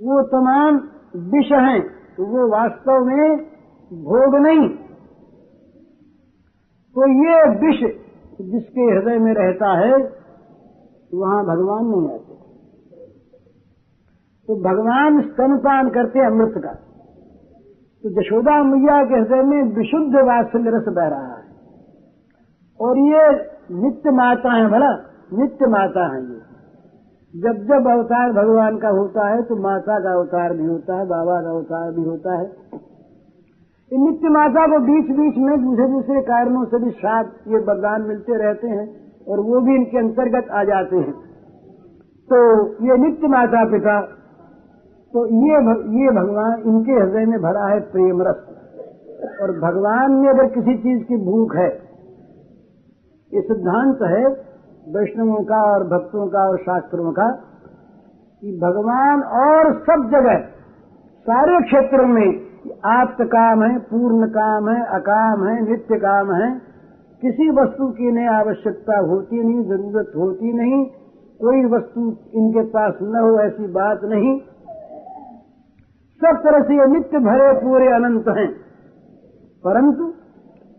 वो 0.00 0.22
तमाम 0.22 0.76
विष 1.16 1.52
हैं 1.52 1.80
तो 2.16 2.26
वो 2.26 2.48
वास्तव 2.48 3.04
में 3.04 3.36
भोग 3.92 4.34
नहीं। 4.34 4.68
तो 6.94 7.08
ये 7.08 7.50
विष 7.50 7.96
जिसके 8.40 8.80
हृदय 8.80 9.18
में 9.18 9.34
रहता 9.34 9.78
है, 9.78 9.92
वहाँ 11.14 11.44
भगवान 11.44 11.86
नहीं 11.86 12.14
आते। 12.14 12.34
तो 14.46 14.56
भगवान 14.56 15.22
स्तनपान 15.22 15.88
करते 15.88 16.26
अमृत 16.26 16.54
का। 16.56 16.72
तो 18.02 18.10
जशोदा 18.10 18.62
मैया 18.62 19.04
के 19.04 19.14
हृदय 19.14 19.42
में 19.42 19.62
विशुद्ध 19.62 20.14
वात्सल्य 20.14 20.70
रस 20.70 20.84
बह 20.88 21.08
रहा 21.08 21.36
है। 21.36 21.44
और 22.80 22.98
ये 22.98 23.32
नित्य 23.74 24.10
माता 24.10 24.52
है, 24.52 24.66
भला, 24.66 24.92
नित्य 25.32 25.66
माता 25.66 26.14
है 26.14 26.22
ये। 26.22 26.47
जब 27.34 27.58
जब 27.66 27.88
अवतार 27.90 28.32
भगवान 28.34 28.76
का 28.78 28.90
होता 28.90 29.28
है 29.28 29.42
तो 29.42 29.56
माता 29.62 29.98
का 30.00 30.12
अवतार 30.12 30.52
भी 30.56 30.66
होता 30.66 30.98
है, 30.98 31.06
बाबा 31.06 31.40
का 31.42 31.50
अवतार 31.50 31.90
भी 31.92 32.04
होता 32.04 32.36
है। 32.36 32.46
नित्य 33.90 34.28
माता 34.30 34.66
को 34.66 34.78
बीच 34.86 35.10
बीच 35.16 35.36
में 35.38 35.52
दूसरे 35.60 35.88
दूसरे 35.90 36.22
कारणों 36.24 36.64
से 36.66 36.78
भी 36.78 36.90
साथ 36.96 37.48
ये 37.48 37.58
वरदान 37.66 38.02
मिलते 38.04 38.38
रहते 38.38 38.68
हैं, 38.68 38.86
और 39.28 39.40
वो 39.42 39.60
भी 39.60 39.74
इनके 39.74 39.98
अंतर्गत 39.98 40.50
आ 40.52 40.64
जाते 40.64 40.96
हैं। 40.98 41.12
तो 42.28 42.40
ये 42.86 42.96
नित्य 42.98 43.28
माता 43.28 43.64
पिता 43.70 44.00
तो 45.14 45.20
ये 45.26 45.60
ये 45.96 46.10
भगवान 46.14 46.62
इनके 46.66 46.92
हृदय 46.94 47.26
में 47.26 47.38
भरा 47.42 47.66
है 47.66 47.78
प्रेम 47.92 48.18
रस 48.22 49.38
और 49.42 49.52
भगवान 49.60 50.12
में 50.14 50.28
अगर 50.30 50.46
किसी 50.50 50.74
चीज़ 50.78 50.98
की 51.04 51.16
भूख 51.24 51.54
है, 51.56 51.68
ये 53.32 53.40
सिद्धांत 53.42 54.02
है 54.08 54.24
वैष्णवों 54.88 55.44
का 55.44 55.62
और 55.62 55.84
भक्तों 55.84 56.26
का 56.26 56.48
और 56.48 56.58
शास्त्रों 56.58 57.12
का 57.12 57.30
कि 58.40 58.58
भगवान 58.62 59.22
और 59.22 59.74
सब 59.74 60.10
जगह, 60.10 60.38
सारे 61.20 61.60
क्षेत्रों 61.60 62.06
में 62.06 62.40
आप्त 62.86 63.24
काम 63.24 63.62
है, 63.62 63.78
पूर्ण 63.78 64.28
काम 64.28 64.68
है, 64.68 64.84
अकाम 64.84 65.46
है, 65.46 65.70
नित्य 65.70 65.96
काम 65.96 66.32
है, 66.32 66.58
किसी 67.20 67.50
वस्तु 67.50 67.88
की 67.88 68.08
इन्हें 68.08 68.28
आवश्यकता 68.28 68.98
होती 68.98 69.44
नहीं, 69.44 69.64
ज़रूरत 69.64 70.12
होती 70.16 70.52
नहीं, 70.52 70.86
कोई 71.40 71.64
वस्तु 71.64 72.00
इनके 72.34 72.62
पास 72.62 72.94
न 73.02 73.18
हो 73.18 73.40
ऐसी 73.40 73.66
बात 73.66 74.00
नहीं। 74.04 74.40
सब 76.24 76.40
तरह 76.44 76.62
से 76.62 76.74
ये 76.74 76.86
नित्य 76.86 77.18
भरे 77.18 77.52
पूरे 77.52 77.86
अनंत 77.86 78.28
हैं। 78.28 78.52
परंतु 79.64 80.14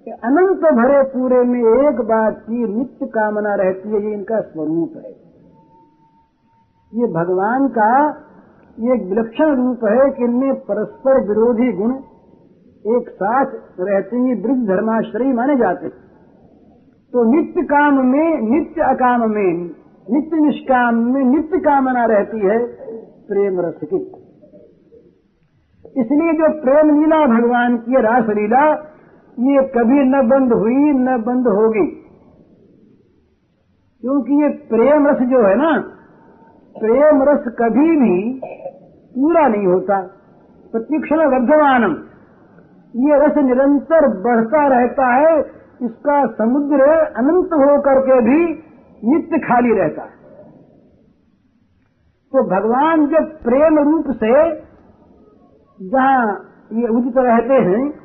अनंत 0.08 0.64
भरे 0.76 1.02
पूरे 1.10 1.40
में 1.44 1.60
एक 1.60 2.00
बात 2.02 2.38
की 2.42 2.68
नित्य 2.68 3.06
कामना 3.06 3.56
रहती 3.56 3.90
है, 3.90 4.00
ये 4.02 4.14
इनका 4.14 4.40
स्वरूप 4.42 4.94
है। 4.98 5.12
ये 6.94 7.08
भगवान 7.14 7.68
का 7.68 7.90
ये 8.78 8.98
विलक्षण 9.06 9.56
रूप 9.56 9.86
है 9.86 10.10
कि 10.10 10.24
इनमें 10.24 10.54
परस्पर 10.62 11.20
विरोधी 11.28 11.72
गुण 11.72 11.92
एक 12.86 13.10
साथ 13.14 13.56
रहते 13.80 14.18
ही 14.18 14.34
वृद्ध 14.42 14.62
धर्माश्रय 14.68 15.34
माने 15.34 15.56
जाते 15.58 15.90
तो 17.14 17.24
नित्य 17.26 17.62
काम 17.64 17.96
में, 18.06 18.42
नित्य 18.42 18.82
अकाम 18.82 19.30
में, 19.30 19.54
नित्य 20.08 20.40
निष्काम 20.40 20.96
में 21.06 21.24
नित्य 21.26 21.60
कामना 21.60 22.06
रहती 22.06 22.40
है, 22.40 22.58
प्रेम 23.28 23.60
रस 23.62 23.80
की। 23.84 24.00
इसलिए 25.96 26.34
जो 26.34 26.50
प्रेम 26.62 27.00
लीला 27.00 27.26
भगवान 27.28 27.78
की 27.78 28.02
रास 28.02 28.30
लीला 28.30 28.64
ये 29.40 29.68
कभी 29.68 30.04
न 30.04 30.30
बंद 30.30 30.54
हुई, 30.54 30.94
न 30.94 31.24
बंद 31.24 31.48
होगी। 31.48 32.06
क्योंकि 34.02 34.44
ये 34.44 34.50
प्रेम 34.50 35.08
रस 35.08 35.18
जो 35.18 35.48
है 35.48 35.56
ना, 35.56 35.84
प्रेम 36.80 37.24
रस 37.24 37.56
कभी 37.60 37.96
भी 37.98 38.42
पूरा 39.16 39.48
नहीं 39.48 39.68
होता। 39.68 40.02
प्रतिक्षण 40.72 41.18
वर्धमानम। 41.18 41.92
ये 42.96 43.28
रस 43.28 43.38
निरंतर 43.38 44.08
बढ़ता 44.08 44.68
रहता 44.68 45.06
है, 45.06 45.40
इसका 45.82 46.28
समुद्र 46.28 46.82
अनंत 47.18 47.46
होकर 47.46 48.00
के 48.00 48.22
भी 48.22 48.64
नित्य 49.04 49.38
खाली 49.38 49.74
रहता 49.74 50.02
है। 50.02 50.20
तो 52.32 52.44
भगवान 52.44 53.08
जब 53.08 53.40
प्रेम 53.44 53.80
रूप 53.80 54.06
से 54.08 54.56
जहाँ 55.90 56.46
ये 56.74 56.88
उदित 56.88 57.18
रहते 57.18 57.54
हैं 57.54 57.99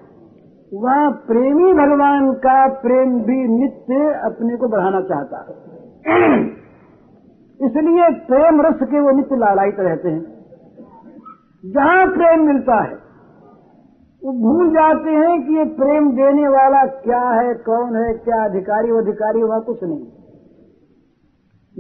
वहाँ 0.82 1.10
प्रेमी 1.10 1.72
भगवान 1.72 2.32
का 2.32 2.68
प्रेम 2.68 3.20
भी 3.20 3.48
नित्य 3.48 4.20
अपने 4.24 4.56
को 4.56 4.68
बढ़ाना 4.68 5.00
चाहता 5.00 5.36
है। 5.36 5.54
इसलिए 7.66 8.10
प्रेम 8.26 8.60
रस 8.60 8.78
के 8.82 9.00
वो 9.00 9.10
नित्य 9.10 9.36
लालायित 9.36 9.76
रहते 9.80 10.08
हैं। 10.08 10.34
जहाँ 11.66 12.06
प्रेम 12.06 12.46
मिलता 12.46 12.82
है, 12.82 12.94
वो 14.24 14.32
भूल 14.32 14.70
जाते 14.70 15.10
हैं 15.10 15.46
कि 15.46 15.58
ये 15.58 15.64
प्रेम 15.64 16.10
देने 16.12 16.48
वाला 16.48 16.86
क्या 16.86 17.30
है, 17.30 17.54
कौन 17.54 17.96
है, 17.96 18.14
क्या 18.14 18.44
अधिकारी, 18.44 18.92
वो 18.92 18.98
अधिकारी 18.98 19.42
वहाँ 19.42 19.60
कुछ 19.60 19.84
नहीं। 19.84 20.06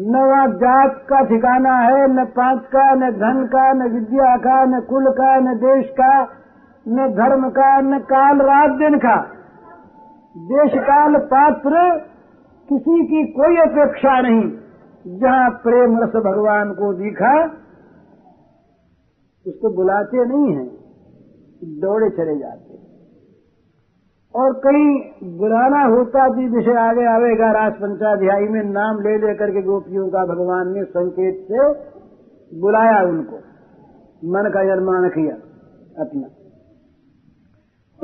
न 0.08 0.16
वहाँ 0.16 0.48
जात 0.48 1.06
का 1.08 1.20
ठिकाना 1.24 1.78
है, 1.78 2.12
न 2.12 2.24
पाँच 2.24 2.62
का, 2.62 2.94
न 2.94 3.10
धन 3.10 3.46
का, 3.46 3.72
न 3.72 3.92
विद्या 3.92 4.36
का, 4.36 4.64
न 4.64 4.80
कुल 4.80 5.10
का, 5.10 5.36
न 5.36 5.54
देश 5.54 5.90
का 5.90 6.28
न 6.88 7.08
धर्म 7.12 7.50
का, 7.50 7.80
न 7.80 7.98
काल 7.98 8.38
रात 8.38 8.78
दिन 8.78 8.98
का। 8.98 9.16
देश 10.36 10.72
काल 10.74 11.16
पात्र 11.16 11.98
किसी 12.68 13.06
की 13.06 13.32
कोई 13.32 13.56
अपेक्षा 13.56 14.20
नहीं। 14.20 14.52
जहाँ 15.20 15.50
प्रेम 15.50 15.98
रस 15.98 16.08
भगवान 16.08 16.72
को 16.72 16.92
दिखा, 16.94 17.44
उसको 19.46 19.70
बुलाते 19.76 20.24
नहीं 20.24 20.56
हैं। 20.56 20.66
दौड़े 21.80 22.10
चले 22.10 22.38
जाते 22.38 22.74
और 24.34 24.52
कहीं 24.52 25.00
बुलाना 25.38 25.84
होता 25.84 26.28
भी 26.28 26.48
विषय 26.48 26.74
आगे 26.74 27.04
आवेगा, 27.06 27.50
राज 27.52 27.72
पंचाध्यायी 27.72 28.48
में 28.48 28.62
नाम 28.62 28.96
ले 29.00 29.16
लेकर 29.26 29.50
के 29.50 29.62
गोपियों 29.62 30.08
का 30.08 30.24
भगवान 30.24 30.72
ने 30.72 30.84
संकेत 30.84 31.46
से 31.48 31.72
बुलाया 32.60 33.02
उनको। 33.02 33.36
मन 34.32 34.50
का 34.54 34.62
निर्माण 34.62 35.08
किया 35.08 35.34
अपना। 36.04 36.43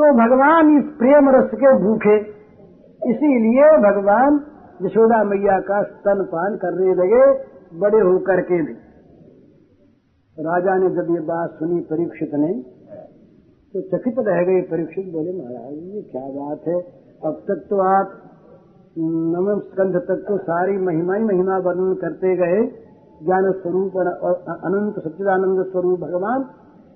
तो 0.01 0.13
भगवान 0.15 0.69
इस 0.77 0.85
प्रेम 0.99 1.27
रस 1.31 1.51
के 1.55 1.71
भूखे। 1.79 2.15
इसीलिए 3.03 3.67
भगवान 3.83 4.39
यशोदा 4.83 5.19
मैया 5.25 5.59
का 5.61 5.81
स्तन 5.83 6.23
पान 6.25 6.57
करने 6.57 6.95
लगे, 6.95 7.25
बड़े 7.81 8.01
होकर 8.01 8.41
के 8.41 8.61
भी। 8.63 8.77
राजा 10.37 10.77
ने 10.77 10.89
जब 10.91 11.11
ये 11.11 11.21
बात 11.27 11.51
सुनी 11.51 11.81
परीक्षित 11.81 12.35
ने 12.35 12.53
तो 13.75 13.83
चकित 13.89 14.17
रह 14.21 14.43
गए 14.45 14.63
परीक्षित, 14.63 15.13
बोले, 15.13 15.37
महाराज, 15.39 15.77
ये 15.91 16.03
क्या 16.03 16.25
बात 16.31 16.67
है? 16.69 16.81
अब 17.25 17.45
तक 17.49 17.63
तो 17.71 17.85
आप 17.91 18.17
नवम 18.99 19.61
स्कंध 19.61 19.97
तक 20.09 20.25
तो 20.29 20.39
सारी 20.39 20.77
महिमा 20.79 21.15
ही 21.15 21.25
महिमा 21.25 21.59
वर्णन 21.59 21.95
करते 21.95 22.35
गए। 22.37 22.67
ज्ञान 23.23 23.53
स्वरूप 23.53 23.97
और 23.97 24.07
अनंत 24.07 25.05
सच्चिदानंद 25.05 25.65
स्वरूप, 25.67 26.01
भगवान, 26.01 26.45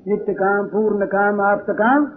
नित्य 0.09 0.33
काम, 0.35 0.67
पूर्ण 0.67 1.07
काम 1.07 1.41
आप 1.43 1.67
काम 1.79 2.13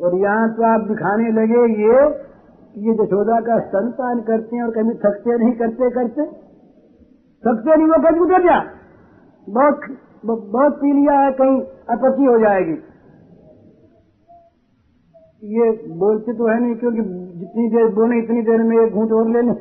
और 0.00 0.14
यहाँ 0.18 0.48
तो 0.54 0.66
आप 0.66 0.86
दिखाने 0.88 1.30
लगे, 1.32 1.62
ये 1.80 1.96
कि 2.74 2.86
ये 2.86 2.92
जशोदा 2.96 3.38
का 3.40 3.58
संतान 3.70 4.20
करते 4.22 4.56
हैं 4.56 4.62
और 4.64 4.70
कभी 4.72 4.94
थकते 5.00 5.38
नहीं, 5.38 5.54
करते 5.54 5.90
करते। 5.90 6.26
थकते 7.44 7.76
नहीं, 7.76 7.88
वो 7.88 7.98
कभी 8.04 8.20
उतर 8.20 8.42
जा 8.44 8.58
बहुत 9.46 9.76
बहुत 10.24 10.74
पी 10.76 10.92
लिया 10.92 11.18
है, 11.20 11.30
कहीं 11.32 11.60
अपत्ति 11.90 12.24
हो 12.24 12.38
जाएगी। 12.38 12.76
ये 15.50 15.70
बोलते 15.98 16.32
तो 16.34 16.48
है 16.48 16.58
नहीं, 16.60 16.74
क्योंकि 16.76 17.02
जितनी 17.38 17.68
देर 17.70 17.86
बोले, 17.94 18.18
इतनी 18.18 18.42
देर 18.42 18.62
में 18.62 18.76
एक 18.78 18.92
घूट 18.92 19.12
और 19.12 19.28
ले 19.28 19.42
लें 19.42 19.54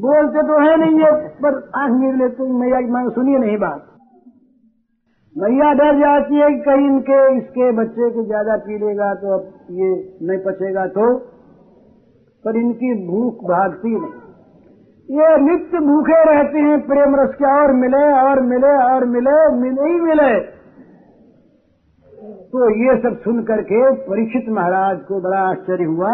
बोलते 0.00 0.42
तो 0.48 0.58
है 0.60 0.76
नहीं 0.80 0.98
ये, 1.00 1.10
पर 1.38 1.56
आँख 1.76 1.92
मिल 2.00 2.18
लेते 2.18 2.44
मैं 2.90 3.08
सुनिए 3.10 3.38
नहीं 3.38 3.56
बात। 3.58 3.89
मैया 5.36 5.72
डर 5.72 5.98
जाती 5.98 6.34
है 6.36 6.46
कि 6.48 6.60
कहीं 6.60 6.86
इनके, 6.86 7.18
इसके 7.36 7.66
बच्चे 7.72 8.06
को 8.10 8.22
ज़्यादा 8.24 8.56
पी 8.62 8.78
लेगा 8.78 9.10
तो 9.16 9.34
अब 9.34 9.42
ये 9.72 9.90
नहीं 10.22 10.38
पचेगा 10.38 10.86
तो 10.88 11.04
पर 12.44 12.56
इनकी 12.56 12.90
भूख 13.06 13.44
भागती 13.44 13.92
नहीं। 13.92 14.18
ये 15.08 15.28
नित्य 15.40 15.78
भूखे 15.80 16.18
रहते 16.24 16.58
हैं, 16.58 16.78
प्रेम 16.86 17.14
रस 17.16 17.34
के 17.34 17.46
और 17.52 17.72
मिले 17.74 18.02
और 18.14 18.40
मिले 18.44 18.72
और 18.84 19.04
मिले 19.06 19.36
मिले 19.56 19.92
ही 19.92 20.00
मिले। 20.00 20.32
तो 22.52 22.70
ये 22.78 22.96
सब 23.02 23.18
सुन 23.20 23.42
करके 23.42 23.80
परीक्षित 24.04 24.48
महाराज 24.50 24.98
को 25.08 25.20
बड़ा 25.20 25.40
आश्चर्य 25.42 25.84
हुआ। 25.84 26.12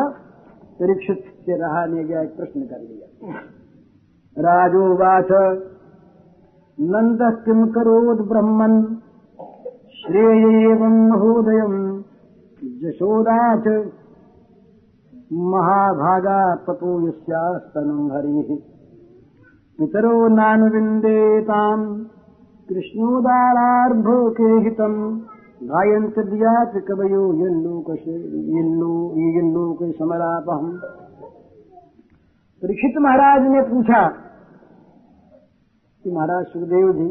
परीक्षित 0.81 1.25
से 1.41 1.57
रहा 1.59 1.85
ने 1.87 2.05
गया, 2.05 2.23
एक 2.23 2.37
प्रश्न 2.37 2.61
कर 2.63 2.81
लिया। 2.81 3.07
राजो 4.37 4.85
राजोवाच 4.85 5.31
नंद 6.79 7.23
किम 7.45 7.67
करोद 7.73 8.19
ब्रह्मन? 8.29 8.73
श्रेय 10.07 10.75
महोदय 10.81 11.61
जशोदाच 12.83 13.65
महाभागा 15.47 16.37
तपो 16.57 16.91
यस्तनम 17.09 18.05
हरि। 18.13 18.59
पितरो 19.79 20.13
नानुविंदेताम 20.29 21.83
कृष्णोदारार्भो 22.69 24.17
के 24.31 24.53
हितम। 24.69 24.95
गायंत 25.65 26.23
दियात 26.29 26.79
कवयो 26.89 27.27
यल्लोक 27.43 27.91
यल्लो 27.91 28.95
यल्लोक 29.19 29.85
समरापहम 29.99 30.73
परीक्षित 32.63 33.03
महाराज 33.03 33.51
ने 33.51 33.69
पूछा 33.71 34.09
कि 36.05 36.11
महाराज 36.11 36.45
सुखदेव 36.47 36.93
जी 36.93 37.09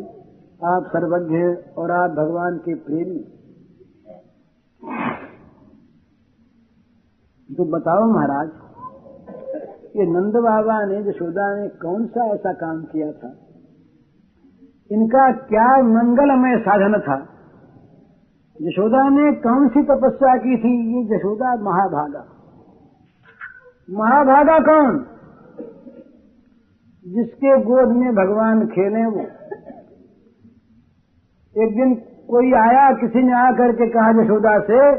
आप 0.63 0.83
सर्वज्ञ 0.87 1.35
हैं 1.35 1.73
और 1.73 1.91
आप 1.91 2.11
भगवान 2.11 2.57
के 2.57 2.75
प्रेमी 2.75 3.31
तो 7.55 7.65
बताओ 7.65 8.03
महाराज, 8.03 8.49
ये 9.95 10.05
नंद 10.05 10.33
बाबा 10.33 10.85
ने, 10.85 11.09
यशोदा 11.09 11.55
ने 11.55 11.67
कौन 11.67 12.05
सा 12.05 12.25
ऐसा 12.25 12.53
काम 12.53 12.83
किया 12.83 13.11
था? 13.11 13.35
इनका 14.91 15.31
क्या 15.31 15.83
मंगलमय 15.83 16.57
साधन 16.57 16.99
था? 16.99 17.27
यशोदा 18.61 19.09
ने 19.09 19.33
कौन 19.33 19.67
सी 19.67 19.83
तपस्या 19.83 20.37
की 20.37 20.57
थी? 20.57 20.97
ये 20.97 21.15
यशोदा 21.15 21.55
महाभागा। 21.55 22.25
महाभागा 23.89 24.59
कौन? 24.59 25.05
जिसके 27.07 27.57
गोद 27.61 27.89
में 27.89 28.15
भगवान 28.15 28.67
खेले 28.67 29.05
वो। 29.05 29.44
एक 31.57 31.75
दिन 31.75 31.95
कोई 32.29 32.53
आया, 32.53 32.93
किसी 32.93 33.23
ने 33.23 33.33
आकर 33.33 33.71
के 33.71 33.89
कहा, 33.89 34.09
यशोदा 34.09 34.59
से 34.59 34.95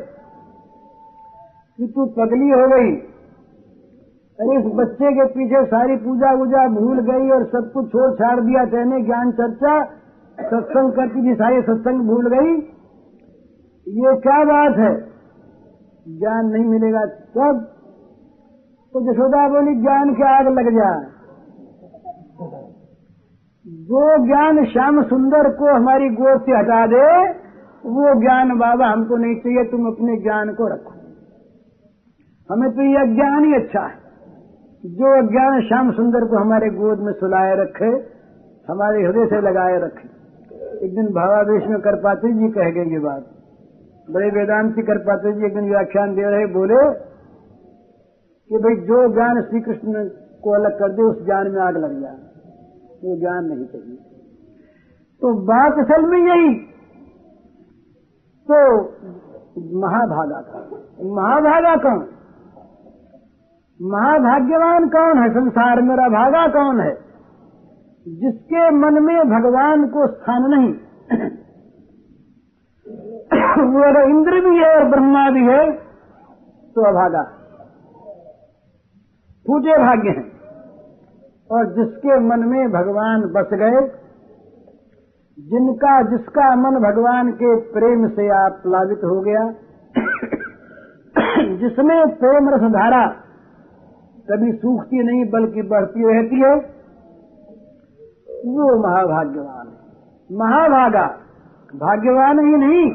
कि 1.76 1.92
तू 1.94 2.06
पगली 2.06 2.48
हो 2.48 2.68
गई। 2.68 2.96
अरे, 4.40 4.58
इस 4.58 4.74
बच्चे 4.74 5.12
के 5.12 5.24
पीछे 5.24 5.64
सारी 5.64 5.96
पूजा 5.96 6.32
वूजा 6.32 6.68
भूल 6.68 7.00
गई 7.00 7.30
और 7.30 7.44
सब 7.44 7.70
कुछ 7.74 7.88
छोड़ 7.88 8.14
छाड़ 8.14 8.40
दिया। 8.40 8.64
कहने 8.64 9.02
ज्ञान 9.02 9.32
चर्चा, 9.32 9.84
सत्संग 10.40 10.92
करती 10.92 11.30
थी 11.30 11.34
सारे 11.34 11.62
सत्संग 11.62 12.00
भूल 12.00 12.28
गई। 12.28 12.54
ये 13.88 14.16
क्या 14.20 14.44
बात 14.44 14.76
है? 14.78 15.00
ज्ञान 16.18 16.46
नहीं 16.46 16.64
मिलेगा 16.64 17.06
तब। 17.06 17.60
तो 18.92 19.12
यशोदा 19.12 19.48
बोली, 19.48 19.74
ज्ञान 19.74 20.14
के 20.14 20.22
आग 20.22 20.48
लग 20.48 20.74
जाए 20.74 21.15
जो 23.66 24.26
ज्ञान 24.26 24.64
श्याम 24.64 25.02
सुंदर 25.02 25.48
को 25.48 25.74
हमारी 25.74 26.08
गोद 26.08 26.40
से 26.40 26.52
हटा 26.52 26.86
दे, 26.86 27.30
वो 27.86 28.20
ज्ञान 28.20 28.58
बाबा 28.58 28.86
हमको 28.86 29.16
नहीं 29.16 29.36
चाहिए, 29.36 29.64
तुम 29.64 29.86
अपने 29.86 30.16
ज्ञान 30.22 30.54
को 30.54 30.68
रखो। 30.68 30.92
हमें 32.54 32.70
तो 32.70 32.82
यह 32.82 33.14
ज्ञान 33.14 33.44
ही 33.44 33.54
अच्छा 33.54 33.80
है। 33.80 33.94
जो 34.84 35.30
ज्ञान 35.30 35.60
श्याम 35.60 35.92
सुंदर 35.92 36.24
को 36.24 36.36
हमारे 36.36 36.70
गोद 36.70 36.98
में 36.98 37.12
सुलाए 37.12 37.56
रखे, 37.56 37.88
हमारे 38.72 39.02
हृदय 39.02 39.26
से 39.26 39.40
लगाए 39.40 39.76
रखे, 39.76 40.08
एक 40.86 40.94
दिन 40.94 41.06
भावावेश 41.06 41.68
में 41.68 41.80
करपात्री 41.80 42.32
जी 42.32 42.48
कह 42.48 42.70
गए 42.70 42.84
ये 42.90 42.98
बात। 42.98 43.24
बड़े 44.10 44.30
वेदांति 44.30 44.82
करपात्री 44.82 45.32
जी 45.32 45.46
एक 45.46 45.54
दिन 45.54 45.68
व्याख्यान 45.70 46.14
दे 46.14 46.22
रहे, 46.22 46.46
बोले 46.46 46.98
कि 48.50 48.56
भाई 48.58 48.76
जो 48.76 49.12
ज्ञान 49.14 49.42
श्री 49.42 49.60
कृष्ण 49.60 50.08
को 50.42 50.50
अलग 50.50 50.78
कर 50.78 50.92
दे, 50.92 51.02
उस 51.02 51.24
ज्ञान 51.24 51.50
में 51.50 51.60
आग 51.60 51.76
लग 51.76 52.00
जाए। 52.00 52.35
वो 53.04 53.20
ज्ञान 53.20 53.44
नहीं 53.44 53.66
चाहिए। 53.66 53.98
तो 55.20 55.34
बात 55.34 55.72
असल 55.72 56.06
में 56.06 56.18
यही 56.18 56.76
तो 58.50 58.80
महाभागा 59.78 60.42
था 60.42 60.70
महाभागा 61.04 61.76
कौन? 61.76 62.08
महाभाग्यवान 63.82 64.88
कौन 64.88 65.22
है? 65.22 65.30
संसार 65.30 65.82
मेरा 65.82 66.08
भागा 66.08 66.48
कौन 66.48 66.80
है? 66.80 66.98
जिसके 68.08 68.70
मन 68.70 69.02
में 69.02 69.16
भगवान 69.16 69.88
को 69.88 70.06
स्थान 70.06 70.42
नहीं। 70.42 70.74
वो 73.72 73.90
अगर 73.90 74.10
इंद्र 74.10 74.30
भी 74.30 74.56
है 74.56 74.76
और 74.76 74.88
ब्रह्मा 74.88 75.30
भी 75.30 75.40
है 75.40 75.72
तो 76.74 76.88
अभागा। 76.88 77.32
फूटे 79.46 79.70
भाग्य 79.70 80.08
हैं। 80.08 80.35
और 81.50 81.66
जिसके 81.74 82.18
मन 82.20 82.48
में 82.48 82.70
भगवान 82.70 83.22
बस 83.34 83.54
गए, 83.54 83.80
जिनका 85.38 85.94
जिसका 86.02 86.54
मन 86.56 86.78
भगवान 86.80 87.32
के 87.32 87.54
प्रेम 87.72 88.08
से 88.08 88.28
आप 88.36 88.58
प्लावित 88.62 89.04
हो 89.04 89.20
गया 89.20 89.44
जिसमें 91.56 91.98
प्रेम 92.16 92.48
रस 92.48 92.62
धारा 92.70 93.06
कभी 94.30 94.52
सूखती 94.52 95.02
नहीं, 95.02 95.24
बल्कि 95.30 95.62
बढ़ती 95.62 96.06
रहती 96.06 96.40
है, 96.40 96.54
वो 98.46 98.66
महाभाग्यवान 98.82 99.66
है। 99.66 100.38
महाभागा, 100.38 101.06
भाग्यवान 101.76 102.38
ही 102.38 102.56
नहीं, 102.56 102.86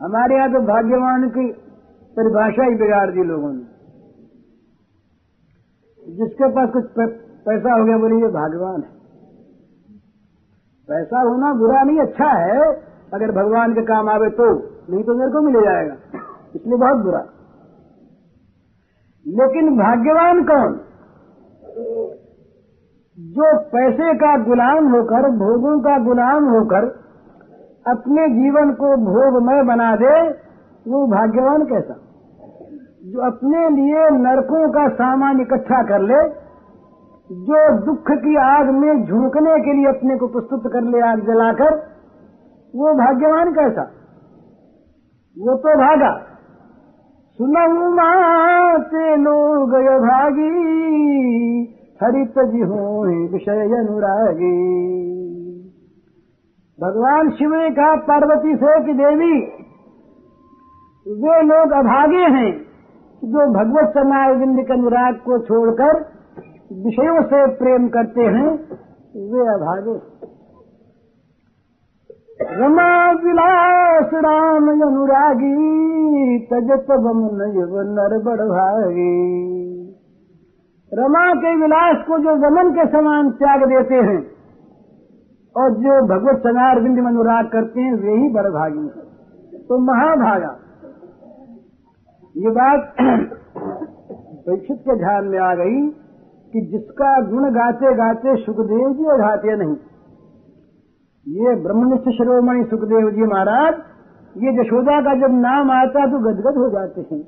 हमारे 0.00 0.36
यहाँ 0.36 0.52
तो 0.52 0.60
भाग्यवान 0.60 1.28
की 1.28 1.46
परिभाषा 2.16 2.64
ही 2.64 2.74
बिगाड़ 2.74 3.10
दी 3.10 3.24
लोगों 3.24 3.52
ने। 3.52 3.71
जिसके 6.12 6.48
पास 6.48 6.70
कुछ 6.70 6.84
पैसा 7.46 7.78
हो 7.78 7.84
गया, 7.84 7.98
बोले, 7.98 8.16
ये 8.16 8.28
भाग्यवान 8.28 8.74
है। 8.74 9.02
पैसा 10.88 11.20
होना 11.20 11.52
बुरा 11.52 11.82
नहीं 11.82 12.00
अच्छा 12.00 12.28
है। 12.28 12.72
अगर 13.14 13.32
भगवान 13.32 13.74
के 13.74 13.82
काम 13.82 14.08
आवे 14.08 14.30
तो 14.30 14.44
नहीं 14.90 15.04
तो 15.04 15.14
मेरे 15.14 15.32
को 15.32 15.40
मिल 15.40 15.54
जाएगा। 15.54 15.94
इसलिए 16.54 16.76
बहुत 16.76 16.96
बुरा। 16.96 17.26
लेकिन 19.26 19.76
भाग्यवान 19.76 20.44
कौन? 20.44 20.80
जो 23.20 23.58
पैसे 23.58 24.14
का 24.14 24.44
गुलाम 24.44 24.92
होकर, 24.92 25.30
भोगों 25.30 25.80
का 25.80 25.98
गुलाम 25.98 26.44
होकर, 26.44 26.84
अपने 27.86 28.28
जीवन 28.28 28.72
को 28.72 28.96
भोगमय 28.96 29.62
बना 29.62 29.96
दे, 29.96 30.30
वो 30.90 31.06
भाग्यवान 31.06 31.64
कैसा? 31.64 31.94
जो 33.04 33.20
अपने 33.20 33.68
लिए 33.68 34.10
नरकों 34.10 34.70
का 34.70 34.88
सामान 34.88 35.40
इकट्ठा 35.40 35.82
कर 35.82 36.00
ले, 36.00 36.28
जो 37.32 37.84
दुख 37.84 38.10
की 38.10 38.36
आग 38.36 38.70
में 38.70 39.04
झुकने 39.04 39.60
के 39.60 39.72
लिए 39.72 39.86
अपने 39.86 40.18
को 40.18 40.26
प्रस्तुत 40.26 40.72
कर 40.72 40.82
ले 40.82 41.00
आग 41.00 41.20
जलाकर, 41.26 41.74
वो 42.76 42.94
भाग्यवान 42.94 43.52
कैसा? 43.52 43.82
वो 45.38 45.56
तो 45.56 45.78
भागा। 45.78 46.18
सुनऊ 47.38 47.90
माते 47.90 49.16
लोग 49.16 49.70
भागी, 50.02 50.48
हरित 52.02 52.34
जी 52.38 52.60
हो 52.60 53.04
विषय 53.32 53.76
अनुरागी। 53.78 54.82
भगवान 56.80 57.30
शिव 57.30 57.54
ने 57.54 57.70
कहा 57.70 57.94
पार्वती 57.94 58.56
से 58.56 58.84
कि 58.84 58.92
देवी, 58.92 59.40
वे 61.12 61.42
लोग 61.42 61.72
अभागे 61.72 62.38
हैं। 62.38 62.71
जो 63.22 63.42
भगवत 63.52 63.92
समाविंद 63.94 64.60
के 64.66 64.72
अनुराग 64.72 65.16
को 65.16 65.38
छोड़कर 65.40 65.98
विषयों 66.78 67.22
से 67.24 67.40
प्रेम 67.56 67.88
करते 67.88 68.24
हैं, 68.28 68.48
वे 69.28 69.42
अभागे। 69.52 69.94
रमा 72.54 72.86
विलास 73.20 74.14
राम 74.24 74.70
अनुरागी 74.70 76.38
तजत 76.46 76.90
बमुन 77.00 77.44
नर 77.92 78.16
भागी 78.24 79.12
रमा 80.92 81.22
के 81.36 81.54
विलास 81.56 82.02
को 82.06 82.18
जो 82.18 82.34
वमन 82.38 82.72
के 82.72 82.86
समान 82.88 83.30
त्याग 83.34 83.64
देते 83.68 84.00
हैं, 84.02 84.18
और 85.56 85.70
जो 85.78 86.00
भगवत 86.08 86.42
सनार 86.42 86.80
बिंद 86.80 86.98
में 86.98 87.06
अनुराग 87.06 87.46
करते 87.46 87.80
हैं, 87.80 87.94
वे 87.94 88.16
ही 88.16 88.28
बड़भागी 88.34 88.88
तो 89.68 89.78
महाभागा। 89.84 90.52
ये 92.34 92.50
बात 92.50 92.94
परीक्षित 94.46 94.78
के 94.78 94.94
ध्यान 94.96 95.24
में 95.24 95.38
आ 95.38 95.54
गई 95.54 95.90
कि 96.52 96.60
जिसका 96.60 97.20
गुण 97.30 97.50
गाते 97.50 97.94
गाते 97.94 98.36
सुखदेव 98.36 98.92
जी 98.92 99.04
गाते 99.04 99.56
नहीं। 99.56 99.76
ये 101.26 101.54
ब्रह्मनिष्ठ 101.62 102.08
शिरोमणि 102.08 102.64
सुखदेव 102.64 103.10
जी 103.10 103.22
महाराज, 103.22 103.74
ये 104.36 104.60
यशोदा 104.60 105.00
का 105.00 105.14
जब 105.14 105.34
नाम 105.34 105.70
आता 105.70 106.06
तो 106.06 106.18
गदगद 106.18 106.56
हो 106.56 106.70
जाते 106.70 107.00
हैं। 107.00 107.20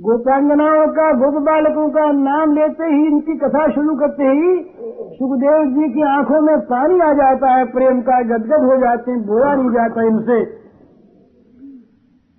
गोपांगनाओं 0.00 0.86
का, 0.86 1.12
गोप 1.12 1.42
बालकों 1.42 1.88
का 1.90 2.12
नाम 2.12 2.52
लेते 2.52 2.84
ही 2.84 3.06
इनकी 3.06 3.36
कथा 3.36 3.70
शुरू 3.70 3.96
करते 3.96 4.24
ही 4.24 4.64
सुखदेव 5.14 5.64
जी 5.74 5.92
की 5.94 6.02
आँखों 6.02 6.40
में 6.40 6.60
पानी 6.60 7.00
आ 7.00 7.12
जाता 7.12 7.54
है, 7.54 7.64
प्रेम 7.64 8.00
का 8.00 8.20
गदगद 8.22 8.64
हो 8.64 8.76
जाते 8.76 9.10
हैं, 9.10 9.26
बोला 9.26 9.54
नहीं 9.54 9.70
जाता 9.70 10.02
इनसे। 10.02 10.63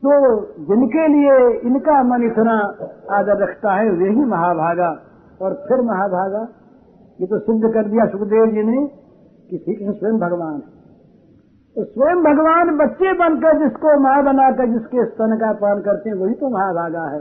तो 0.06 0.42
जिनके 0.60 1.08
लिए 1.08 1.60
इनका 1.60 2.04
मन 2.04 2.24
इतना 2.24 2.56
आदर 3.12 3.38
रखता 3.38 3.72
है, 3.74 3.90
वे 3.90 4.10
ही 4.10 4.26
महाभागा। 4.26 5.02
और 5.42 5.54
फिर 5.54 5.82
महाभागा, 5.82 6.48
ये 7.22 7.28
तो 7.28 7.40
सिद्ध 7.40 7.74
कर 7.74 7.84
दिया 7.84 8.06
सुखदेव 8.06 8.46
जी 8.46 8.64
ने 8.64 8.88
कि 9.50 9.58
श्री 9.58 9.76
कृष्ण 9.76 9.92
स्वयं 9.92 10.14
भगवान 10.14 10.54
है। 10.54 10.76
तो 11.76 11.84
स्वयं 11.84 12.16
भगवान 12.16 12.78
बच्चे 12.78 13.14
बनकर 13.14 13.64
जिसको 13.64 14.00
माँ 14.00 14.24
बनाकर 14.24 14.66
जिसके 14.66 15.06
स्तन 15.06 15.38
का 15.38 15.54
पान 15.54 15.82
करते 15.82 16.10
हैं, 16.10 16.18
वही 16.18 16.34
तो 16.34 16.50
महाभागा 16.50 17.04
है। 17.12 17.20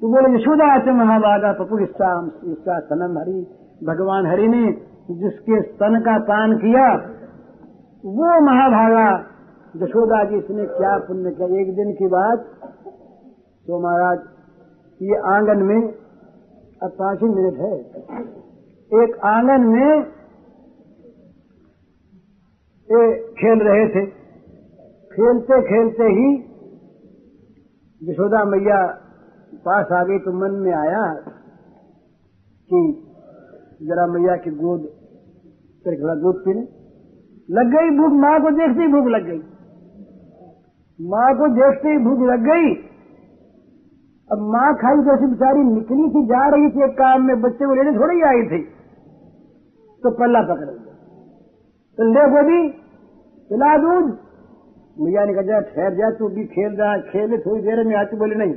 तो 0.00 0.08
बोले, 0.08 0.34
यशोदा 0.34 0.78
से 0.78 0.92
महाभागा 0.92 1.52
पपु 1.52 1.78
ईसा 1.78 2.80
सनम 2.80 3.18
हरि, 3.18 3.46
भगवान 3.86 4.26
हरि 4.26 4.48
ने 4.48 4.72
जिसके 5.10 5.62
स्तन 5.62 6.00
का 6.00 6.18
पान 6.18 6.56
किया, 6.56 6.94
वो 8.04 8.40
महाभागा 8.40 9.37
यशोदा 9.74 10.18
जी 10.24 10.36
इसने 10.36 10.64
क्या 10.68 10.96
पुण्य 10.98 11.30
किया। 11.30 11.46
एक 11.60 11.74
दिन 11.76 11.92
की 11.92 12.06
बात 12.06 12.44
तो 13.66 13.80
महाराज, 13.80 14.18
ये 15.00 15.16
आँगन 15.30 15.62
में, 15.62 15.80
अब 16.82 16.90
पाँच 16.98 17.22
ही 17.22 17.28
मिनट 17.28 17.58
है। 17.58 17.74
एक 18.90 19.18
आँगन 19.26 19.66
में 19.66 19.90
ये 22.88 23.00
खेल 23.32 23.62
रहे 23.62 23.84
थे। 23.88 24.04
खेलते 25.12 25.60
खेलते 25.62 26.04
ही 26.12 26.28
यशोदा 28.02 28.44
मैया 28.44 28.80
पास 29.64 29.92
आ 29.92 30.02
गई 30.04 30.18
तो 30.18 30.32
मन 30.34 30.54
में 30.62 30.72
आया 30.74 31.04
कि 32.70 32.80
जरा 33.82 34.06
मैया 34.06 34.36
की 34.36 34.50
गोद 34.56 34.88
दूध 35.84 36.40
पीने। 36.44 36.62
लग 37.48 37.70
गई 37.74 37.90
भूख, 37.98 38.12
माँ 38.22 38.40
को 38.40 38.50
देखते 38.50 38.86
भूख 38.88 39.06
लग 39.08 39.24
गई। 39.26 39.38
माँ 41.00 41.34
को 41.34 41.48
देखते 41.48 41.88
ही 41.88 41.98
भूख 41.98 42.18
लग 42.18 42.40
गई। 42.40 42.74
अब 44.32 44.38
माँ 44.38 44.74
खाई 44.74 44.96
जैसी 44.96 45.26
बेचारी 45.26 45.60
निकली 45.60 46.08
थी, 46.10 46.26
जा 46.26 46.48
रही 46.48 46.70
थी 46.70 46.84
एक 46.84 46.98
काम 46.98 47.22
में, 47.22 47.40
बच्चे 47.40 47.66
को 47.66 47.74
लेने 47.74 47.92
थोड़ी 47.98 48.20
आई 48.20 48.42
थी। 48.42 48.62
तो 50.02 50.10
पल्ला 50.10 50.40
पकड़ 50.40 50.64
लिया। 50.64 50.94
तो 51.98 52.04
ले 52.04 52.30
गोदी 52.30 52.68
पिला 53.50 53.76
दूध। 53.76 54.18
मैया 55.00 55.24
ने 55.24 55.34
कहा 55.34 55.60
ठहर 55.60 55.94
जा, 55.94 56.10
तू 56.10 56.28
भी 56.28 56.44
खेल 56.44 56.72
रहा, 56.72 56.96
खेले, 56.98 57.38
थोड़ी 57.38 57.62
देर 57.62 57.84
में 57.84 57.96
आती 57.96 58.16
बोले, 58.16 58.34
नहीं। 58.34 58.54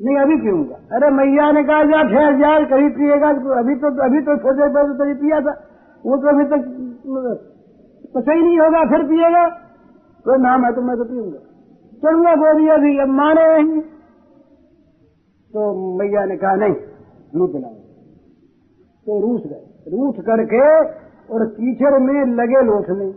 नहीं, 0.00 0.16
अभी 0.16 0.36
पीऊँगा। 0.36 0.74
अरे 0.74 1.10
मैया 1.10 1.52
ने 1.52 1.64
कहा, 1.64 1.84
जा, 1.84 2.02
ठहर 2.02 2.34
जा, 2.34 2.64
कभी 2.64 2.88
पिएगा 2.88 3.28
अभी 3.58 3.74
तो 3.74 4.04
अभी 4.04 4.20
तो 4.20 4.36
थोड़ी 4.44 4.56
देर 4.56 4.68
पहले 4.68 5.14
तो 5.14 5.20
पिया 5.20 5.40
था। 5.40 5.52
वो 6.06 6.16
तो 6.16 6.28
अभी 6.28 6.44
तक, 6.44 6.64
पता 8.14 8.32
ही 8.32 8.42
नहीं 8.42 8.58
होगा, 8.58 8.84
फिर 8.84 9.06
पिएगा। 9.06 9.63
कोई 10.24 10.38
नाम 10.40 10.64
है 10.64 10.72
तो 10.74 10.82
मैं 10.82 10.96
तो 10.96 11.04
पीऊँगा। 11.04 11.40
चलूँगा 12.02 12.34
गोदी 12.36 12.68
अभी 12.70 12.98
अब 12.98 13.08
माने 13.12 13.44
नहीं। 13.48 13.80
तो 15.50 15.60
मैया 15.98 16.24
ने 16.24 16.36
कहा, 16.36 16.54
नहीं 16.56 16.74
नहीं 17.32 17.48
पिलाऊँगा 17.48 17.82
तो 19.06 19.20
रूठ 19.20 19.42
गए। 19.42 19.62
रूठ 19.92 20.16
करके 20.26 20.64
और 21.28 21.46
कीचड़ 21.52 21.98
में 22.00 22.18
लगे 22.34 22.64
लोटने 22.64 23.12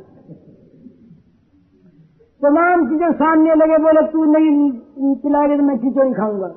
तमाम 2.41 2.85
चीज़ें 2.89 3.11
सामने 3.13 3.53
लगे, 3.55 3.77
बोले, 3.77 4.01
तू 4.07 4.23
नहीं 4.25 5.15
पिलाएगा 5.17 5.55
तो 5.57 5.63
मैं 5.63 5.77
कीचड़ 5.77 6.05
ही 6.07 6.13
खाऊँगा। 6.13 6.47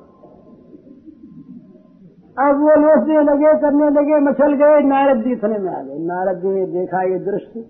अब 2.37 2.59
वो 2.59 2.75
लोटने 2.81 3.23
लगे, 3.23 3.53
करने 3.61 3.87
लगे, 3.91 4.19
मचल 4.21 4.53
गए, 4.55 4.81
नारद 4.85 5.23
जी 5.23 5.35
थने 5.35 5.57
में 5.57 5.71
आ 5.71 5.81
गए। 5.81 5.97
नारद 6.05 6.37
जी 6.41 6.49
ने 6.49 6.65
देखा 6.73 7.01
ये 7.03 7.17
दृश्य। 7.21 7.63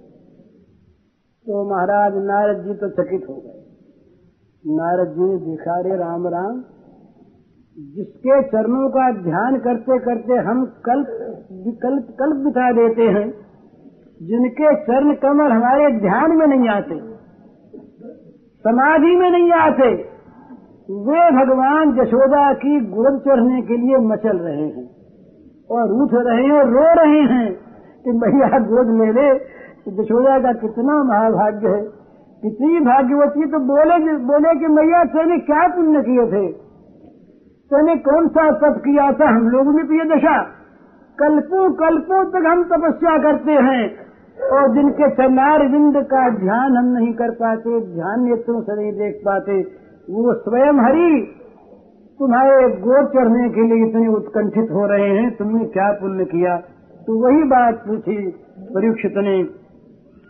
तो 1.48 1.62
महाराज 1.70 2.18
नारद 2.24 2.60
जी 2.64 2.74
तो 2.76 2.88
चकित 2.92 3.24
हो 3.30 3.36
गए। 3.36 3.60
नारद 4.64 5.14
जी 5.14 5.30
ने 5.30 5.38
देखा 5.46 5.78
रे 5.80 5.96
राम 5.98 6.28
राम, 6.28 6.58
जिसके 7.78 8.42
चरणों 8.50 8.90
का 8.90 9.06
ध्यान 9.22 9.58
करते 9.60 9.98
करते 10.00 10.38
हम 10.44 10.64
कल्प 10.86 11.08
विकल्प 11.66 12.12
कल्प 12.20 12.44
बिता 12.46 12.68
देते 12.74 13.08
हैं, 13.10 13.26
जिनके 14.22 14.74
चरण 14.84 15.14
कमल 15.18 15.52
हमारे 15.52 15.90
ध्यान 16.00 16.36
में 16.38 16.46
नहीं 16.48 16.70
आते, 16.70 17.00
समाधि 18.66 19.16
में 19.16 19.30
नहीं 19.32 19.52
आते, 19.60 19.90
वे 21.06 21.24
भगवान 21.34 21.96
यशोदा 22.00 22.44
की 22.56 22.80
गुरद 22.92 23.20
चढ़ने 23.22 23.62
के 23.64 23.78
लिए 23.78 24.04
मचल 24.08 24.38
रहे 24.40 24.68
हैं 24.68 24.86
और 25.70 25.96
उठ 25.96 26.14
रहे 26.22 26.46
हैं, 26.46 26.62
रो 26.70 26.86
रहे 27.00 27.24
हैं 27.30 27.50
कि 28.06 28.12
भैया 28.20 28.60
गोद 28.68 28.94
ले 29.00 29.10
ले 29.14 29.28
तो 29.86 30.02
यशोदा 30.02 30.40
का 30.40 30.54
कितना 30.54 31.04
महाभाग्य 31.04 31.68
है। 31.68 31.82
कितनी 32.42 32.80
भाग्यवती 32.80 33.52
तो 33.52 33.60
बोले 33.60 34.14
बोले 34.14 34.60
कि 34.60 34.68
मैया, 34.68 35.04
तेने 35.04 35.38
क्या 35.38 35.68
पुण्य 35.68 36.02
किए 36.02 36.26
थे? 36.26 36.52
तेने 37.72 37.96
कौन 37.96 38.28
सा 38.28 38.52
तप 38.52 38.78
किया 38.78 39.12
था? 39.12 39.30
हम 39.30 39.50
लोग 39.50 39.76
भी 39.76 39.84
तो 39.84 39.94
ये 39.94 40.16
दशा। 40.16 40.42
कल्पों 41.20 41.72
कल्पों 41.74 42.26
तक 42.26 42.48
हम 42.48 42.64
तपस्या 42.64 43.18
करते 43.18 43.52
हैं। 43.52 44.12
और 44.52 44.74
जिनके 44.74 45.10
चनार 45.10 45.68
विंद 45.68 45.98
का 45.98 46.30
ध्यान 46.30 46.78
हम 46.78 46.86
नहीं 46.86 47.14
कर 47.14 47.32
पाते, 47.32 47.96
ध्यान 47.96 48.24
नेत्रों 48.24 48.62
से 48.62 48.76
नहीं 48.76 48.92
देख 48.92 49.22
पाते, 49.26 49.62
वो 50.10 50.34
स्वयं 50.34 50.74
हरि, 50.74 51.36
तुम्हारे 52.20 52.70
गोद 52.70 53.08
चढ़ने 53.08 53.50
के 53.50 53.62
लिए 53.62 53.90
इतने 53.90 54.08
उत्कंठित 54.08 54.72
हो 54.72 54.86
रहे 54.86 55.10
हैं, 55.10 55.36
तुमने 55.36 55.66
क्या 55.66 55.92
पुण्य 55.92 56.26
किया? 56.26 56.58
तो 57.08 57.28
वही 57.28 57.44
बात 57.44 57.76
पूछी 57.76 58.28
परीक्षित 58.60 59.14
ने। 59.18 59.61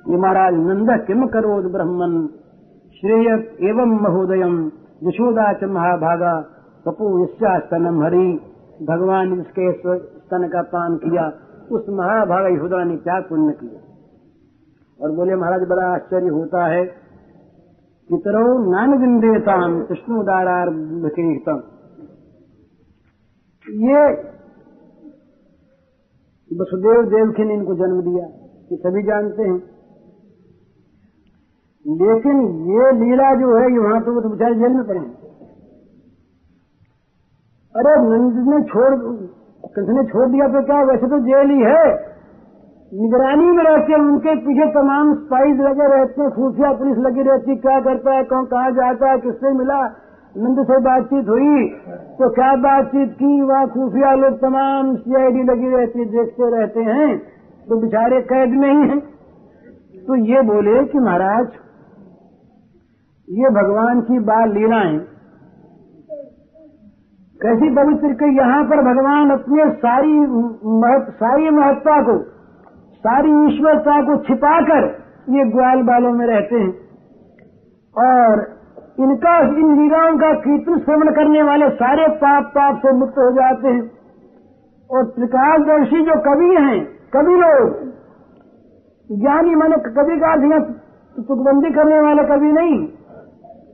ये 0.09 0.17
महाराज 0.17 0.53
नंद 0.53 1.05
किम 1.07 1.27
करो 1.27 1.69
ब्रह्मन? 1.69 2.27
श्रेय 2.93 3.27
एवं 3.69 3.99
महोदयम। 4.01 4.71
यशोदा 5.03 5.53
च 5.53 5.63
महाभागा। 5.63 6.41
कपू 6.87 7.23
ईश्चा 7.23 7.59
स्तनम 7.59 8.03
हरि। 8.03 8.39
भगवान 8.85 9.41
इसके 9.41 9.71
स्तन 9.71 10.47
का 10.47 10.61
पान 10.61 10.97
किया। 10.97 11.31
उस 11.71 11.85
महाभागा 11.89 12.47
यशोदा 12.47 12.83
ने 12.83 12.97
क्या 12.97 13.19
पुण्य 13.19 13.53
किया? 13.53 13.81
और 15.03 15.11
बोले, 15.11 15.35
महाराज, 15.35 15.61
बड़ा 15.69 15.93
आश्चर्य 15.93 16.27
होता 16.27 16.65
है 16.65 16.85
पितरो 18.09 18.71
नान 18.71 18.89
विंदेता 18.89 19.05
विंदेताम 19.05 19.83
कृष्णोदारार्भकेतम 19.83 21.61
ये 23.69 24.11
वसुदेव 26.61 27.03
देव 27.03 27.31
के 27.31 27.45
ने 27.45 27.53
इनको 27.53 27.75
जन्म 27.75 28.01
दिया। 28.01 28.25
ये 28.71 28.77
सभी 28.77 29.03
जानते 29.03 29.43
हैं। 29.43 29.80
लेकिन 31.85 32.41
ये 32.71 32.91
लीला 32.97 33.33
जो 33.35 33.57
है 33.57 33.67
वहाँ 33.79 33.99
तो 34.01 34.19
तो 34.21 34.29
बेचारे 34.29 34.55
जेल 34.55 34.73
में 34.73 34.83
पड़े 34.87 34.99
अरे 37.75 37.93
नंद 38.01 38.35
ने 38.49 38.61
छोड़ 38.69 38.93
कृष्ण 39.73 39.93
ने 39.95 40.03
छोड़ 40.03 40.27
दिया 40.29 40.47
तो 40.47 40.61
क्या, 40.65 40.81
वैसे 40.83 41.07
तो 41.07 41.17
जेल 41.25 41.51
ही 41.51 41.59
है। 41.61 41.83
निगरानी 42.91 43.51
में 43.51 43.63
रहते 43.63 43.93
हैं, 43.93 43.99
उनके 44.01 44.35
पीछे 44.35 44.65
तमाम 44.73 45.13
स्पाइस 45.15 45.59
लगे 45.59 45.87
रहते 45.87 46.21
हैं, 46.21 46.29
खुफिया 46.31 46.71
पुलिस 46.73 46.97
लगी 46.97 47.21
रहती 47.21 47.55
क्या 47.57 47.79
करता 47.79 48.15
है, 48.15 48.23
कौन, 48.23 48.45
कहाँ 48.45 48.71
जाता 48.71 49.11
है, 49.11 49.19
किससे 49.19 49.51
मिला? 49.53 49.81
नंद 50.35 50.59
से 50.65 50.79
बातचीत 50.79 51.29
हुई 51.29 51.67
तो 52.19 52.29
क्या 52.29 52.51
बातचीत 52.57 53.13
की? 53.13 53.31
वहाँ 53.41 53.67
खुफिया 53.69 54.11
लोग 54.15 54.35
तमाम 54.39 54.95
सीआईडी 54.97 55.43
लगी 55.43 55.69
रहती 55.69 56.05
देखते 56.11 56.49
रहते 56.51 56.83
हैं 56.89 57.07
तो 57.67 57.79
बेचारे 57.81 58.21
कैद 58.29 58.53
में 58.59 58.69
ही 58.69 58.89
हैं। 58.89 58.99
तो 60.05 60.15
ये 60.27 60.41
बोले 60.43 60.83
कि 60.83 60.99
महाराज 60.99 61.47
ये 63.31 63.49
भगवान 63.49 64.01
की 64.01 64.19
बाल 64.19 64.49
लीलाएँ। 64.51 64.97
कैसी 67.41 67.69
पवित्र 67.75 68.13
के 68.13 68.35
यहाँ 68.35 68.63
पर 68.63 68.81
भगवान 68.81 69.29
अपने 69.29 69.69
सारी 69.71 70.19
महत, 70.79 71.07
सारी 71.09 71.49
महत्ता 71.49 72.01
को 72.01 72.17
सारी 72.97 73.31
ईश्वरता 73.45 74.01
को 74.01 74.17
छिपाकर 74.23 74.87
ये 75.29 75.45
ग्वाल 75.51 75.83
बालों 75.83 76.11
में 76.13 76.25
रहते 76.27 76.55
हैं। 76.55 76.73
और 77.95 78.43
इनका 78.99 79.39
इन 79.39 79.81
लीलाओं 79.81 80.17
का 80.17 80.33
कीर्तन 80.33 80.79
श्रवण 80.79 81.11
करने 81.11 81.43
वाले 81.43 81.69
सारे 81.69 82.07
पाप 82.07 82.43
पाप 82.43 82.77
से 82.77 82.91
मुक्त 82.91 83.17
हो 83.17 83.31
जाते 83.31 83.67
हैं। 83.67 83.91
और 84.89 85.03
त्रिकालदर्शी 85.03 86.05
जो 86.05 86.21
कवि 86.21 86.55
हैं 86.63 86.79
कवि 87.13 87.35
लोग 87.35 87.91
ज्ञानी 89.19 89.55
मन 89.55 89.71
कवि 89.71 90.19
का 90.19 90.31
अर्थ 90.31 90.71
तुकबंदी 91.27 91.71
करने 91.71 91.99
वाले 91.99 92.23
कवि 92.23 92.51
नहीं 92.51 92.87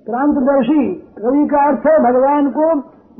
क्रांतदर्शी 0.07 0.83
कवि 1.15 1.45
का 1.47 1.61
अर्थ 1.67 1.87
है 1.87 1.95
भगवान 2.03 2.45
को 2.51 2.67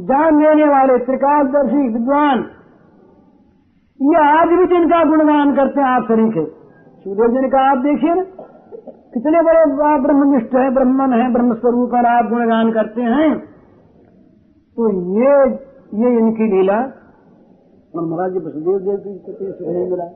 जान 0.04 0.38
लेने 0.42 0.68
वाले, 0.68 0.98
त्रिकालदर्शी, 1.06 1.82
विद्वान। 1.94 2.44
ये 4.00 4.20
आज 4.24 4.52
भी 4.52 4.66
जिनका 4.68 5.00
गुणगान 5.06 5.56
करते 5.56 5.82
हैं, 5.82 5.88
आप 5.90 6.04
शरीक 6.04 6.38
है 6.38 6.46
सूर्य 7.06 7.28
जी 7.32 7.50
कहा, 7.50 7.64
आप 7.72 7.78
देखिए 7.80 8.14
कितने 9.14 9.42
बड़े 9.42 9.64
ब्रह्मनिष्ठ 10.02 10.56
है, 10.56 10.70
ब्रह्मन 10.74 11.14
है 11.14 11.26
ब्रह्म 11.34 11.56
स्वरूप 11.56 11.90
पर 11.92 12.08
आप 12.08 12.30
गुणगान 12.30 12.72
करते 12.72 13.02
हैं। 13.14 13.32
तो 14.78 14.88
ये 15.16 15.34
ये 15.98 16.10
इनकी 16.20 16.48
लीला। 16.48 16.78
और 17.94 18.06
महाराज 18.06 18.32
जी, 18.32 18.40
वसुदेव 18.40 18.78
देव 18.80 18.98
की 18.98 19.12
मिला 19.90 20.08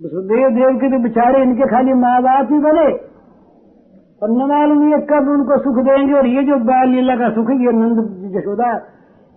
वसुदेव 0.00 0.48
देव 0.56 0.76
के 0.80 0.90
तो 0.90 0.98
बेचारे 1.02 1.42
इनके 1.42 1.66
खाली 1.66 1.94
माँ 2.00 2.16
बाप 2.22 2.52
ही 2.52 2.58
बने। 2.60 2.88
और 4.22 4.30
न 4.30 4.46
मालूम 4.48 4.80
ये 4.90 4.98
कब 5.10 5.28
उनको 5.28 5.56
सुख 5.58 5.76
देंगे 5.86 6.14
और 6.14 6.26
ये 6.26 6.42
जो 6.42 6.56
बाल 6.64 6.88
लीला 6.88 7.14
का 7.16 7.28
सुख 7.30 7.50
ये 7.50 7.72
नंद 7.74 7.98
यशोदा, 8.36 8.70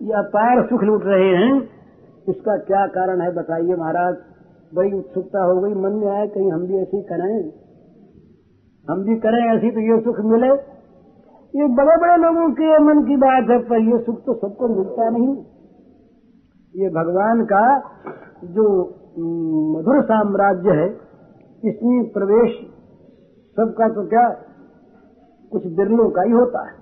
ये 0.01 0.13
अपार 0.19 0.61
सुख 0.69 0.83
लूट 0.83 1.03
रहे 1.05 1.29
हैं। 1.35 1.51
इसका 2.27 2.55
क्या 2.57 2.85
कारण 2.87 3.21
है 3.21 3.31
बताइए 3.33 3.75
महाराज? 3.75 4.15
बड़ी 4.71 4.91
उत्सुकता 4.93 5.43
हो 5.43 5.55
गई, 5.61 5.73
मन 5.73 5.93
में 5.93 6.07
आया, 6.07 6.25
कहीं 6.25 6.51
हम 6.51 6.65
भी 6.67 6.77
ऐसी 6.77 7.01
करें। 7.01 7.33
हम 8.85 9.03
भी 9.03 9.15
करें 9.19 9.39
ऐसी 9.47 9.71
तो 9.71 9.79
ये 9.79 9.99
सुख 10.01 10.19
मिले। 10.25 10.51
ये 11.53 11.67
बड़े 11.75 11.95
बड़े 12.01 12.17
लोगों 12.17 12.49
के 12.51 12.77
मन 12.79 13.01
की 13.03 13.15
बात 13.15 13.49
है, 13.49 13.59
पर 13.59 13.79
ये 13.83 13.97
सुख 14.03 14.19
तो 14.25 14.33
सबको 14.33 14.67
मिलता 14.67 15.09
नहीं। 15.09 15.33
ये 16.75 16.89
भगवान 16.89 17.43
का 17.45 17.63
जो 18.51 18.67
मधुर 19.71 20.01
साम्राज्य 20.03 20.75
है, 20.75 20.87
इसमें 21.63 22.05
प्रवेश, 22.13 22.53
सबका 23.57 23.87
तो 23.87 24.07
क्या 24.07 24.23
कुछ 25.51 25.65
बिरलों 25.65 26.09
का 26.09 26.21
ही 26.21 26.31
होता 26.31 26.69
है। 26.69 26.79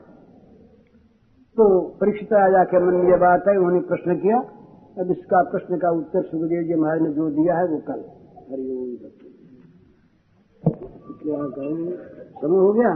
तो 1.58 1.80
परीक्षित 2.02 2.34
राजा 2.34 2.64
के 2.64 2.80
मन 2.80 2.94
में 2.94 3.10
यह 3.10 3.18
बात 3.18 3.48
है, 3.48 3.58
उन्होंने 3.58 3.80
प्रश्न 3.80 4.16
किया, 4.16 4.40
अब 5.00 5.12
इसका 5.12 5.42
प्रश्न 5.44 5.78
का 5.78 5.90
उत्तर 5.92 6.22
सुखदेव 6.22 6.64
जी 6.64 6.76
महाराज 6.76 7.02
ने 7.02 7.10
जो 7.10 7.30
दिया 7.30 7.58
है 7.58 7.68
वो 7.68 7.78
कल। 7.78 8.04
हरिओम 8.52 8.96
क्या 11.22 11.40
कहें 11.48 11.92
समय 12.42 12.58
हो 12.58 12.74
गया। 12.74 12.94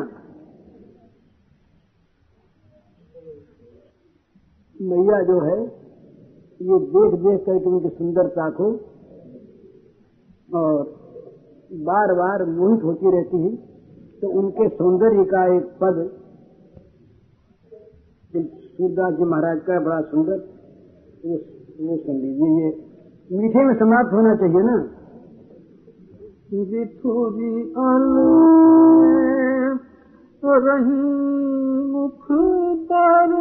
मैया 4.82 5.22
जो 5.22 5.40
है, 5.42 5.58
ये 6.62 6.80
देख 6.80 7.20
देख 7.20 7.46
करके 7.46 7.70
उनकी 7.70 7.90
सुंदरता 7.90 8.50
को 8.50 8.72
और 10.56 10.84
बार 11.84 12.14
बार 12.14 12.46
मोहित 12.46 12.84
होती 12.84 13.12
रहती 13.12 13.42
है। 13.44 13.73
तो 14.24 14.30
उनके 14.40 14.66
सौंदर्य 14.70 15.24
का 15.24 15.40
एक 15.56 15.64
पद 15.80 15.98
सूरदास 18.34 19.14
जी 19.14 19.26
महाराज 19.32 19.60
का 19.62 19.80
बड़ा 19.80 19.98
सुंदर 20.02 20.38
वो 21.80 21.98
सुन 21.98 22.16
लीजिए 22.16 22.52
ये 22.60 22.70
मीठे 23.32 23.66
में 23.66 23.74
समाप्त 23.80 24.14
होना 24.14 24.36
चाहिए 24.36 24.64
ना। 24.64 24.78
बिथुरी 26.72 27.52
अल 27.84 28.08
रही 30.44 31.04
मुख 31.92 32.26
पर 32.92 33.32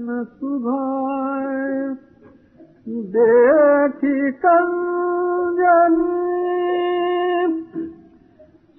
न 0.01 0.23
सुभे 0.23 0.79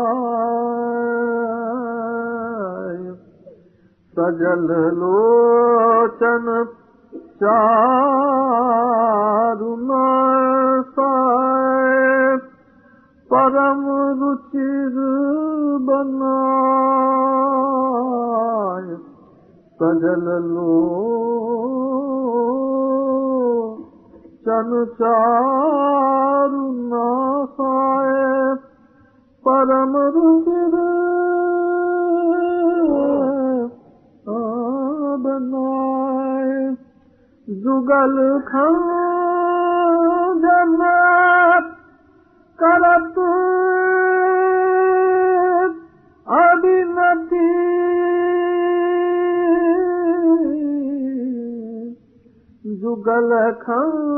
सजल 4.14 4.68
लोचन 5.00 6.48
परम 13.30 13.84
रुचिर 14.20 14.96
बनाय 15.88 16.16
सजल 19.80 20.26
लो 20.46 20.76
चन 24.46 24.72
चारु 25.00 26.64
नासाय 26.92 28.14
परम 29.46 29.94
रुचिर 30.16 30.55
जुगल 38.06 38.40
खंजन 38.48 40.74
करत 42.60 43.16
अभिनति 46.28 47.46
जुगल 52.82 53.32
खंजन 53.62 54.15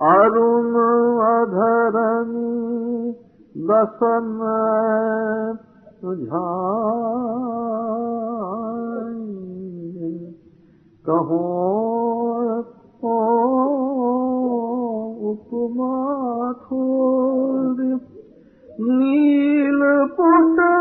अरुण 0.00 0.74
अधरनी 1.24 3.12
दसन 3.54 4.30
झाई 6.04 6.52
कहो 11.04 11.40
ओ 13.04 13.16
उपमा 15.30 15.92
थोरी 16.62 17.92
नील 18.80 19.80
पुट 20.16 20.77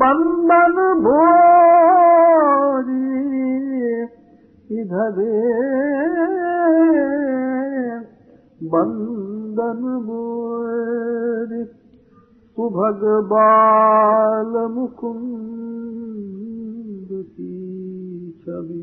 बंधन 0.00 0.76
भोरी 1.04 1.40
इधरे 4.80 5.38
बंधन 8.74 9.82
भोरी 10.06 11.62
सुभग 12.56 13.02
बाल 13.32 14.52
मुकुंद 14.74 15.20
की 17.12 17.52
छवि 18.44 18.80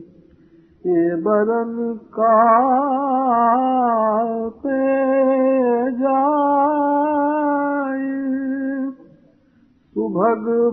ए 0.85 1.15
बरन 1.25 1.73
का 2.19 2.35
पे 4.63 4.77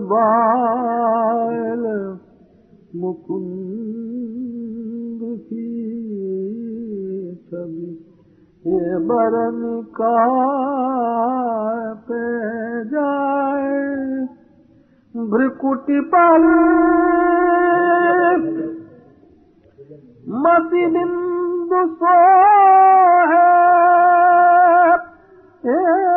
बाल 0.09 1.83
मुकुंद 2.95 3.59
की 5.39 5.69
छवि। 7.49 7.89
ये 8.67 8.97
बरन 8.99 9.59
का 10.01 10.15
पे 12.09 12.23
जाए 12.85 13.77
भ्रिकुटी 15.15 15.99
पल 16.01 16.43
मति 20.37 20.85
बिंदु 20.85 21.81
सो 21.87 22.15
है 25.63 26.16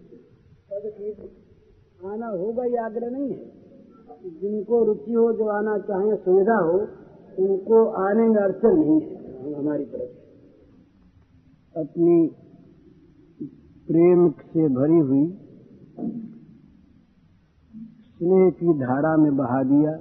पद 0.81 0.93
की 1.01 1.11
आना 2.07 2.27
होगा, 2.27 2.65
ये 2.65 2.77
आग्रह 2.77 3.09
नहीं 3.09 3.29
है। 3.29 3.61
जिनको 4.41 4.83
रुचि 4.83 5.13
हो, 5.13 5.33
जो 5.33 5.47
आना 5.47 5.77
चाहे, 5.77 6.15
सुविधा 6.15 6.55
हो, 6.55 6.79
उनको 7.39 7.85
आने 7.85 8.27
में 8.27 8.35
अड़चन 8.35 8.79
नहीं 8.79 9.01
है 9.01 9.53
हमारी 9.53 9.85
तरफ़ 9.85 10.21
अपनी 11.79 12.31
प्रेम 13.87 14.29
से 14.29 14.67
भरी 14.67 14.99
हुई, 14.99 15.37
स्नेह 18.17 18.49
की 18.49 18.73
धारा 18.73 19.17
में 19.17 19.37
बहा 19.37 19.63
दिया। 19.63 19.91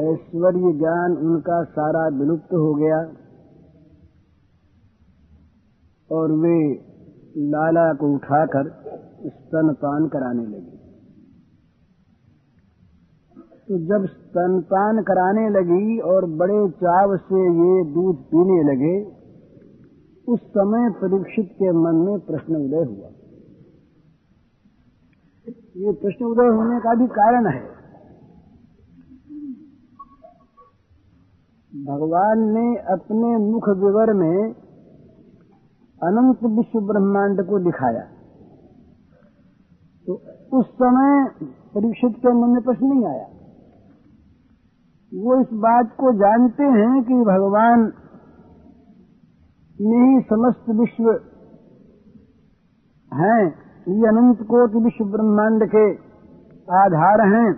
ऐश्वर्य 0.00 0.78
ज्ञान 0.78 1.16
उनका 1.16 1.64
सारा 1.64 2.08
विलुप्त 2.08 2.52
हो 2.52 2.74
गया। 2.74 3.12
और 6.12 6.32
वे 6.32 6.72
लाला 7.36 7.94
को 7.94 8.14
उठाकर 8.14 8.81
स्तनपान 9.26 10.08
कराने 10.08 10.46
लगी। 10.46 10.78
तो 13.68 13.78
जब 13.78 14.06
स्तनपान 14.06 15.02
कराने 15.02 15.48
लगी 15.48 15.98
और 15.98 16.26
बड़े 16.26 16.70
चाव 16.70 17.16
से 17.16 17.42
ये 17.42 17.92
दूध 17.94 18.16
पीने 18.16 18.62
लगे, 18.62 19.22
उस 20.28 20.40
समय 20.40 20.90
परीक्षित 20.90 21.50
के 21.52 21.72
मन 21.72 21.94
में 21.94 22.20
प्रश्न 22.20 22.56
उदय 22.56 22.94
हुआ। 22.96 23.08
ये 25.76 25.92
प्रश्न 25.92 26.24
उदय 26.24 26.46
होने 26.46 26.80
का 26.80 26.94
भी 26.94 27.06
कारण 27.06 27.46
है। 27.46 27.82
भगवान 31.84 32.38
ने 32.38 32.76
अपने 32.76 33.52
मुख 33.52 33.68
विवर 33.68 34.12
में 34.12 34.54
अनंत 36.02 36.44
विश्व 36.44 36.80
ब्रह्मांड 36.80 37.46
को 37.46 37.58
दिखाया। 37.58 38.11
तो 40.06 40.14
उस 40.58 40.66
समय 40.74 41.28
परीक्षित 41.74 42.16
के 42.16 42.32
मन 42.32 42.50
में 42.50 42.62
प्रश्न 42.62 42.86
नहीं 42.86 43.04
आया। 43.06 43.26
वो 45.12 45.40
इस 45.40 45.52
बात 45.62 45.92
को 46.00 46.12
जानते 46.12 46.64
हैं 46.76 47.02
कि 47.04 47.18
भगवान 47.24 47.84
में 49.80 50.02
ही 50.06 50.20
समस्त 50.22 50.70
विश्व 50.70 51.10
हैं 53.12 53.42
ये 53.88 54.08
अनंत 54.08 54.42
कोटि 54.42 54.78
विश्व 54.78 55.04
ब्रह्मांड 55.04 55.66
के 55.66 55.84
आधार 56.68 57.26
हैं। 57.28 57.52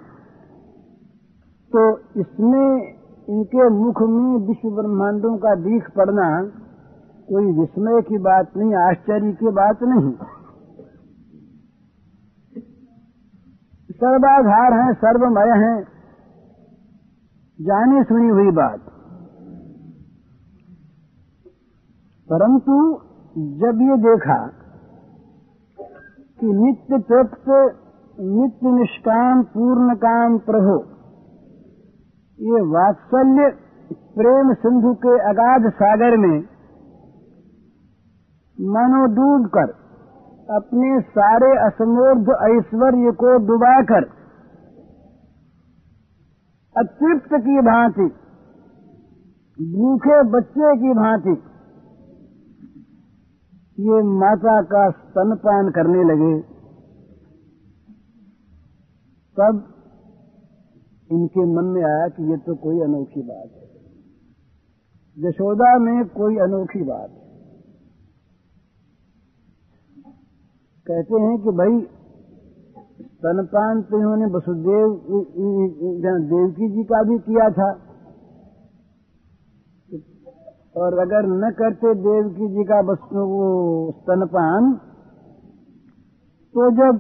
तो 1.72 1.86
इसमें 2.20 2.68
इनके 3.28 3.68
मुख 3.70 4.02
में 4.02 4.46
विश्व 4.46 4.70
ब्रह्मांडों 4.70 5.36
का 5.38 5.54
दीख 5.54 5.90
पड़ना 5.90 6.28
कोई 7.28 7.52
विस्मय 7.52 8.00
की 8.02 8.18
बात 8.18 8.56
नहीं, 8.56 8.74
आश्चर्य 8.74 9.32
की 9.32 9.50
बात 9.52 9.82
नहीं। 9.82 10.12
सर्वाधार 14.04 14.72
हैं, 14.72 14.92
सर्वमय 14.92 15.66
हैं। 15.66 15.84
जानी 17.60 18.04
सुनी 18.04 18.28
हुई 18.28 18.50
बात। 18.50 18.80
परंतु 22.32 22.94
जब 23.38 23.78
ये 23.82 23.96
देखा 23.96 24.46
कि 26.40 26.46
नित्य 26.46 26.98
तृप्त, 26.98 27.44
नित्य 28.20 28.70
निष्काम, 28.70 29.42
पूर्ण 29.42 29.94
काम 29.94 30.38
प्रभु, 30.38 30.78
ये 32.40 32.60
वात्सल्य 32.60 33.56
प्रेम 33.92 34.54
सिंधु 34.54 34.94
के 34.94 35.18
अगाध 35.18 35.72
सागर 35.72 36.16
में 36.16 36.38
मनो 38.60 39.06
डूब 39.06 39.46
कर 39.46 39.83
अपने 40.50 41.00
सारे 41.00 41.50
असमूर्ध 41.66 42.28
ऐश्वर्य 42.50 43.12
को 43.12 43.36
डुबाकर 43.46 44.04
अतृप्त 46.76 47.34
की 47.34 47.60
भांति, 47.60 48.06
भूखे 49.58 50.22
बच्चे 50.22 50.76
की 50.76 50.92
भांति 50.94 51.36
ये 53.78 54.02
माता 54.02 54.62
का 54.62 54.90
स्तनपान 54.90 55.70
करने 55.70 56.04
लगे। 56.04 56.40
तब 59.36 59.64
इनके 61.12 61.46
मन 61.54 61.64
में 61.64 61.82
आया 61.84 62.08
कि 62.08 62.30
ये 62.30 62.36
तो 62.36 62.54
कोई 62.54 62.80
अनोखी 62.80 63.22
बात 63.22 63.50
है। 63.56 65.28
यशोदा 65.28 65.78
में 65.78 66.04
कोई 66.08 66.36
अनोखी 66.36 66.82
बात 66.82 67.10
है। 67.10 67.23
कहते 70.86 71.20
हैं 71.20 71.36
कि 71.42 71.52
भाई 71.58 71.76
स्तनपान 73.02 73.78
तो 73.82 73.98
इन्होंने 73.98 74.26
वसुदेव 74.32 74.90
देवकी 76.30 76.66
जी 76.72 76.82
का 76.84 77.02
भी 77.02 77.16
किया 77.26 77.46
था। 77.58 77.68
और 80.76 80.96
अगर 81.00 81.28
न 81.34 81.50
करते 81.58 81.92
देवकी 82.00 82.48
जी 82.54 82.64
का 82.70 82.80
स्तनपान 82.96 84.68
तो 86.54 86.66
जब 86.78 86.98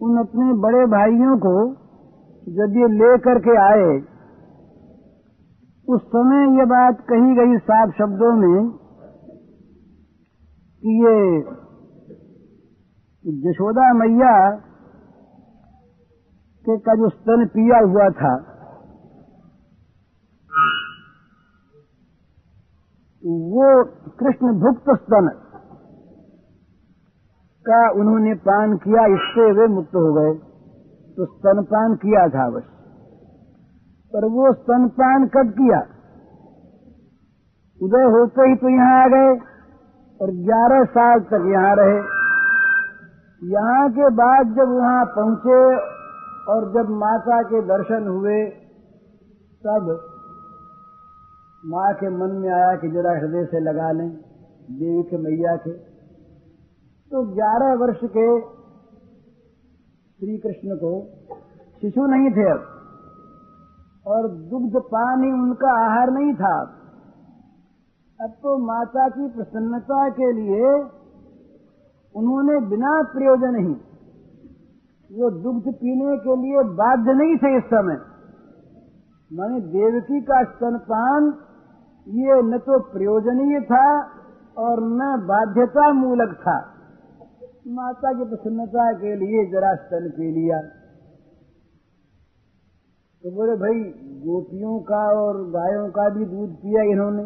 उन 0.00 0.20
अपने 0.20 0.46
बड़े 0.60 0.84
भाइयों 0.92 1.34
को 1.40 1.54
जब 2.46 2.76
ये 2.76 2.90
ले 2.92 3.10
करके 3.24 3.56
आए, 3.62 3.88
उस 5.88 6.04
समय 6.08 6.46
ये 6.58 6.64
बात 6.70 7.02
कही 7.10 7.34
गई 7.36 7.58
साफ़ 7.64 7.90
शब्दों 7.98 8.32
में 8.36 8.70
कि 10.82 10.94
ये 11.00 11.16
यशोदा 13.26 13.92
मैया 13.92 14.50
के 16.64 16.78
का 16.78 16.94
जो 16.94 17.08
स्तन 17.08 17.46
पिया 17.46 17.78
हुआ 17.78 18.10
था, 18.10 18.36
वो 23.24 23.84
कृष्ण 24.10 24.60
भुक्त 24.60 24.82
स्तन 24.82 25.28
का 27.68 27.90
उन्होंने 27.90 28.34
पान 28.34 28.76
किया, 28.76 29.06
इससे 29.06 29.52
वे 29.52 29.66
मुक्त 29.66 29.94
हो 29.94 30.12
गए। 30.12 30.34
तो 31.16 31.24
स्तनपान 31.26 31.94
किया 31.94 32.28
था 32.28 32.50
बस। 32.50 32.62
पर 34.12 34.24
वो 34.24 34.52
स्तनपान 34.52 35.26
कब 35.26 35.50
किया? 35.50 35.78
उदय 37.82 38.02
होते 38.02 38.48
ही 38.48 38.56
तो 38.56 38.68
यहाँ 38.68 39.04
आ 39.04 39.08
गए 39.08 39.40
और 40.22 40.30
11 40.30 40.84
साल 40.84 41.20
तक 41.20 41.52
यहाँ 41.52 41.76
रहे। 41.76 42.21
यहाँ 43.42 43.90
के 43.90 44.08
बाद 44.08 44.46
जब 44.46 44.68
वहाँ 44.68 45.04
पहुँचे 45.04 45.60
और 46.52 46.66
जब 46.72 46.90
माता 46.90 47.42
के 47.42 47.62
दर्शन 47.62 48.06
हुए, 48.08 48.44
तब 49.62 49.88
माँ 51.64 51.94
के 51.94 52.08
मन 52.08 52.36
में 52.36 52.50
आया 52.50 52.76
कि 52.76 52.88
जरा 52.88 53.10
हृदय 53.10 53.44
से 53.44 53.60
लगा 53.60 53.90
लें, 53.92 54.08
देवी 54.70 55.02
के 55.02 55.16
मैया 55.16 55.56
के। 55.56 55.72
तो 57.10 57.22
ग्यारह 57.34 57.74
वर्ष 57.74 58.00
के 58.04 58.40
श्री 60.20 60.38
कृष्ण 60.38 60.76
को 60.76 60.92
शिशु 61.82 62.06
नहीं 62.06 62.30
थे 62.30 62.50
अब, 62.50 62.64
और 64.06 64.28
दुग्ध 64.28 64.80
पानी 64.80 65.32
उनका 65.32 65.84
आहार 65.84 66.10
नहीं 66.10 66.34
था। 66.34 66.56
अब 68.20 68.30
तो 68.30 68.58
माता 68.58 69.08
की 69.08 69.28
प्रसन्नता 69.28 70.08
के 70.08 70.32
लिए 70.32 71.01
उन्होंने 72.16 72.60
बिना 72.66 73.02
प्रयोजन 73.02 73.56
ही 73.56 73.74
वो 75.10 75.30
दुग्ध 75.30 75.74
पीने 75.74 76.16
के 76.16 76.36
लिए 76.36 76.62
बाध्य 76.62 77.12
नहीं 77.12 77.36
थे 77.36 77.56
इस 77.56 77.64
समय। 77.64 77.98
माने 79.32 79.60
देवकी 79.60 80.20
का 80.20 80.44
स्तनपान 80.44 81.34
ये 82.08 82.42
न 82.42 82.58
तो 82.58 82.80
प्रयोजनीय 82.80 83.60
था 83.60 84.02
और 84.58 84.80
न 84.80 85.26
बाध्यता 85.26 85.92
मूलक 85.92 86.34
था। 86.34 86.68
माता 87.66 88.12
की 88.12 88.24
प्रसन्नता 88.24 88.92
के 88.92 89.16
लिए 89.16 89.50
जरा 89.50 89.74
स्तन 89.74 90.10
पी 90.10 90.32
लिया। 90.32 90.62
तो 93.22 93.30
बोले, 93.30 93.56
भाई, 93.56 93.84
गोपियों 94.26 94.80
का 94.80 95.20
और 95.20 95.50
गायों 95.50 95.88
का 95.88 96.08
भी 96.08 96.24
दूध 96.24 96.50
पिया 96.50 96.82
इन्होंने। 96.82 97.24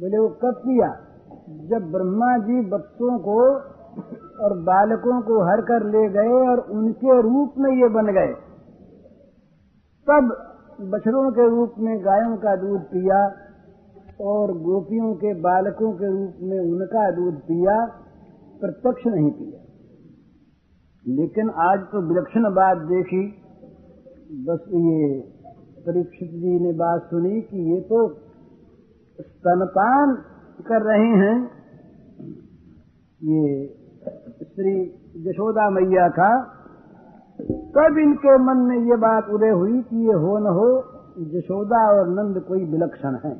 बोले, 0.00 0.18
वो 0.18 0.28
कब 0.28 0.54
पिया? 0.58 1.09
जब 1.50 1.90
ब्रह्मा 1.92 2.26
जी 2.38 2.60
बच्चों 2.70 3.18
को 3.18 3.36
और 4.40 4.52
बालकों 4.62 5.20
को 5.22 5.38
हर 5.44 5.60
कर 5.60 5.86
ले 5.86 6.02
गए 6.08 6.34
और 6.42 6.60
उनके 6.72 7.20
रूप 7.22 7.54
में 7.58 7.70
ये 7.72 7.88
बन 7.88 8.12
गए, 8.12 8.32
तब 10.06 10.30
बछड़ों 10.90 11.30
के 11.30 11.48
रूप 11.48 11.74
में 11.78 11.94
गायों 12.04 12.36
का 12.36 12.54
दूध 12.56 12.84
पिया 12.90 13.18
और 14.26 14.52
गोपियों 14.60 15.10
के 15.14 15.34
बालकों 15.40 15.92
के 15.92 16.12
रूप 16.12 16.38
में 16.42 16.58
उनका 16.60 17.10
दूध 17.10 17.42
पिया, 17.42 17.76
प्रत्यक्ष 18.62 19.06
नहीं 19.06 19.30
पिया। 19.32 19.60
लेकिन 21.06 21.50
आज 21.62 21.84
तो 21.92 22.06
विलक्षण 22.08 22.48
बात 22.54 22.78
देखी, 22.88 23.26
बस 24.46 24.64
ये 24.80 25.20
परीक्षित 25.86 26.30
जी 26.40 26.58
ने 26.60 26.72
बात 26.78 27.06
सुनी 27.10 27.40
कि 27.42 27.70
ये 27.70 27.80
तो 27.84 28.08
स्तनपान 29.18 30.12
कर 30.60 30.82
रहे 30.82 31.26
हैं, 31.26 31.50
ये 33.22 33.66
श्री 34.42 34.82
यशोदा 35.16 35.70
मैया 35.70 36.08
का, 36.08 36.42
तब 37.50 37.98
इनके 37.98 38.38
मन 38.38 38.56
में 38.56 38.78
ये 38.78 38.96
बात 38.96 39.28
उदय 39.28 39.48
हुई 39.48 39.82
कि 39.82 39.96
ये 39.96 40.12
हो 40.12 40.38
न 40.38 40.46
हो, 40.46 40.84
यशोदा 41.38 41.98
और 41.98 42.08
नंद 42.08 42.44
कोई 42.48 42.64
विलक्षण 42.64 43.18
है। 43.24 43.32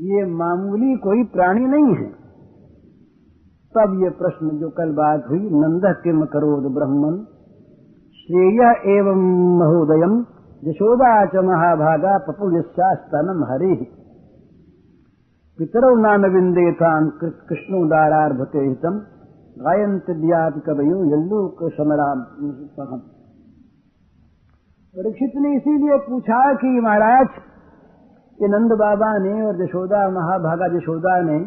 ये 0.00 0.26
मामूली 0.26 0.96
कोई 0.96 1.24
प्राणी 1.24 1.66
नहीं 1.66 1.94
है। 1.94 2.24
तब 3.76 4.00
ये 4.02 4.10
प्रश्न 4.10 4.50
जो 4.50 4.70
कल 4.70 4.92
बात 4.92 5.24
हुई, 5.30 5.40
नंद 5.40 5.82
किम 5.86 6.24
करोद 6.24 6.72
ब्रह्मन, 6.74 7.26
श्रेय 8.14 8.60
एवं 8.98 9.22
महोदयम, 9.58 10.26
यशोदा 10.64 11.26
च 11.26 11.34
महाभागा 11.34 12.18
पपुलिस्या 12.18 12.94
स्तनम 12.94 13.44
हरे। 13.44 14.03
पितरौ 15.58 15.88
नाम 15.96 16.24
विंदेतान 16.26 17.08
कृष्णोदारार्भते 17.48 18.62
हितम 18.62 18.94
गायंत 19.56 20.10
दियात 20.18 20.56
कवयो 20.66 20.96
यल्लूक 21.10 21.62
समराम 21.72 22.24
परीक्षित 24.94 25.36
ने 25.36 25.52
इसीलिए 25.56 25.98
पूछा 26.08 26.40
कि 26.54 26.74
महाराज, 26.80 27.38
ये 28.38 28.48
नंद 28.48 28.76
बाबा 28.78 29.12
ने 29.18 29.34
और 29.42 29.62
यशोदा 29.62 30.02
महाभागा 30.10 30.66
यशोदा 30.76 31.14
ने, 31.22 31.38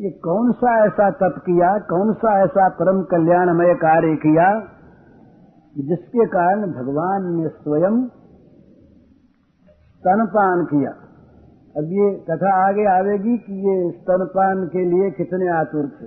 ये 0.00 0.10
कौन 0.24 0.52
सा 0.52 0.76
ऐसा 0.84 1.10
तप 1.22 1.40
किया 1.46 1.72
कौन 1.88 2.12
सा 2.14 2.36
ऐसा 2.42 2.68
परम 2.74 3.02
कल्याणमय 3.10 3.74
कार्य 3.80 4.14
किया, 4.16 4.52
जिसके 5.76 6.26
कारण 6.26 6.70
भगवान 6.72 7.34
ने 7.34 7.48
स्वयं 7.48 8.06
स्तनपान 9.94 10.64
किया। 10.64 10.92
अब 11.78 11.90
ये 11.92 12.06
कथा 12.30 12.52
आगे 12.68 12.84
आवेगी 12.84 13.38
कि 13.38 13.56
ये 13.64 13.90
स्तनपान 13.90 14.62
के 14.66 14.84
लिए 14.84 15.10
कितने 15.10 15.48
आतुर 15.48 15.88
थे। 15.88 16.06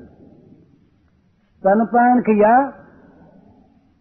स्तनपान 1.64 2.22
किया 2.22 2.54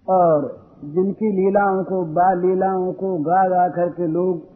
और 0.09 0.47
जिनकी 0.85 1.29
लीलाओं 1.33 1.83
को 1.85 2.01
बाल 2.13 2.41
लीलाओं 2.41 2.93
को 2.93 3.11
गा 3.19 3.43
गा 3.49 3.69
करके 3.69 4.07
लोग 4.07 4.49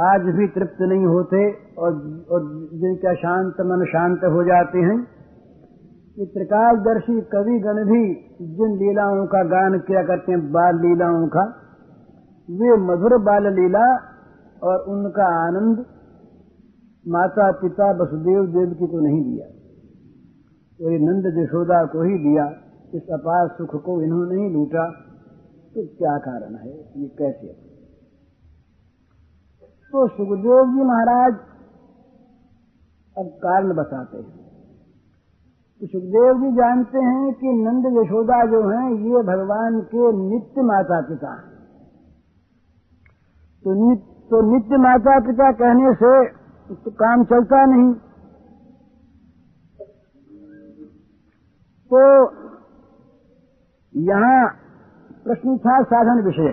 आज 0.00 0.20
भी 0.20 0.46
तृप्त 0.48 0.82
नहीं 0.82 1.06
होते 1.06 1.40
और, 1.78 1.92
और 2.30 2.68
जिनका 2.72 3.14
शांत 3.14 3.60
मन 3.60 3.84
शांत 3.84 4.24
हो 4.24 4.44
जाते 4.44 4.78
हैं 4.78 4.98
त्रिकालदर्शी 6.18 7.20
कवि 7.20 7.58
गण 7.58 7.80
भी 7.84 8.02
जिन 8.56 8.74
लीलाओं 8.76 9.26
का 9.26 9.42
गान 9.44 9.78
किया 9.78 10.02
करते 10.02 10.32
हैं 10.32 10.40
बाल 10.52 10.80
लीलाओं 10.80 11.26
का 11.28 11.44
वे 12.48 12.76
मधुर 12.82 13.16
बाल 13.22 13.46
लीला 13.54 13.86
और 14.62 14.84
उनका 14.88 15.26
आनंद 15.46 15.84
माता 17.06 17.52
पिता 17.52 17.92
वसुदेव 17.92 18.46
देव 18.46 18.74
की 18.74 18.86
को 18.86 19.00
नहीं 19.00 19.22
दिया। 19.24 19.46
तो 20.80 20.90
ये 20.90 20.98
नंद 20.98 21.26
यशोदा 21.38 21.84
को 21.84 22.02
ही 22.02 22.18
दिया, 22.18 22.44
इस 22.94 23.02
अपार 23.02 23.48
सुख 23.48 23.84
को 23.84 24.02
इन्होंने 24.02 24.36
नहीं 24.36 24.50
लूटा। 24.50 24.90
तो 25.74 25.86
क्या 25.86 26.18
कारण 26.18 26.54
है? 26.54 27.02
ये 27.02 27.08
कैसे? 27.08 27.48
तो 29.92 30.08
सुखदेव 30.08 30.64
जी 30.64 30.82
महाराज, 30.84 31.32
अब 33.18 33.26
कारण 33.26 33.72
बताते 33.74 34.16
हैं। 34.16 34.38
तो 35.80 35.86
सुखदेव 35.86 36.34
जी 36.34 36.56
जानते 36.56 36.98
हैं 36.98 37.34
कि 37.34 37.46
नंद 37.46 37.86
यशोदा 37.86 38.46
जो 38.46 38.68
हैं, 38.68 38.90
ये 38.92 39.22
भगवान 39.22 39.80
के 39.80 40.12
नित्य 40.12 40.62
माता 40.62 41.00
पिता 41.00 41.36
तो 43.64 43.72
नित्य 43.72 44.28
तो 44.30 44.40
नित्य 44.52 44.76
माता 44.76 45.18
पिता 45.20 45.52
कहने 45.52 45.94
से 45.94 46.39
तो 46.74 46.90
काम 46.90 47.24
चलता 47.24 47.64
नहीं। 47.64 47.94
तो 51.92 52.22
यहाँ 53.96 54.48
प्रश्न 55.24 55.58
था 55.58 55.82
साधन 55.82 56.22
विषय। 56.24 56.52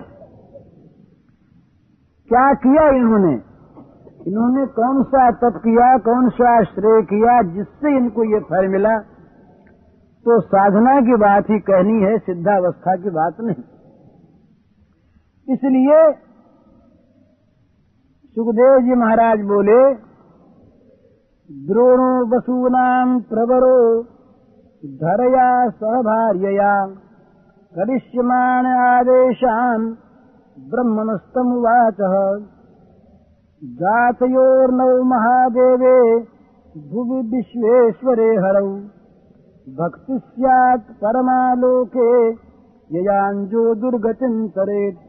क्या 2.28 2.54
किया 2.54 2.88
इन्होंने? 2.88 3.42
इन्होंने 4.26 4.66
कौन 4.66 5.02
सा 5.02 5.30
तप 5.30 5.56
किया, 5.56 5.98
कौन 5.98 6.30
सा 6.30 6.62
श्रेय 6.64 7.02
किया, 7.02 7.42
जिससे 7.42 7.96
इनको 7.96 8.24
ये 8.24 8.40
फल 8.40 8.68
मिला? 8.68 8.98
तो 10.24 10.40
साधना 10.40 11.00
की 11.00 11.16
बात 11.16 11.44
ही 11.50 11.58
कहनी 11.58 12.02
है, 12.02 12.18
सिद्धावस्था 12.18 12.96
की 12.96 13.10
बात 13.10 13.36
नहीं। 13.40 13.64
इसलिए 15.54 16.12
सुखदेव 18.34 18.80
जी 18.80 18.94
महाराज 18.94 19.40
बोले 19.40 20.07
द्रोणो 21.50 22.08
वसूनाम् 22.26 23.20
प्रवरो 23.20 24.02
धरया 24.84 25.70
सहभार्यया 25.70 26.86
करिष्यमाण 27.76 28.66
आदेशान् 28.66 29.86
ब्रह्मणस्तमुवाचः। 30.70 32.16
जातयोर्नौ 33.64 35.02
महादेवे 35.02 36.20
भुवि 36.90 37.20
विश्वेश्वरे 37.36 38.28
हरौ। 38.36 38.74
भक्ति 39.74 40.18
स्यात् 40.18 40.90
परमालोके 40.90 42.30
ययाञ्जो 42.96 43.74
दुर्गतिम् 43.74 44.48
तरेत् 44.48 45.00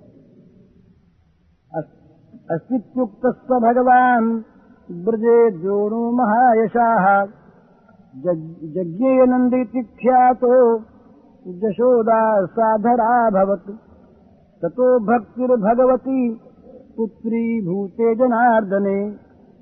अस्तित्युक्तः 2.52 3.32
स 3.32 3.62
भगवान् 3.64 4.44
ब्रजे 4.92 5.52
द्रोणो 5.52 6.12
महायशाः। 6.12 7.24
यज्ञे 8.80 9.26
नन्दिति 9.26 9.84
ख्यातो। 9.84 10.78
यशोदा 11.48 12.46
साधराभवत् 12.46 13.72
ततो 14.62 15.00
भक्तिर्भगवती। 15.00 16.40
पुत्री 16.98 17.62
भूते 17.66 18.16
जनार्दने। 18.16 19.10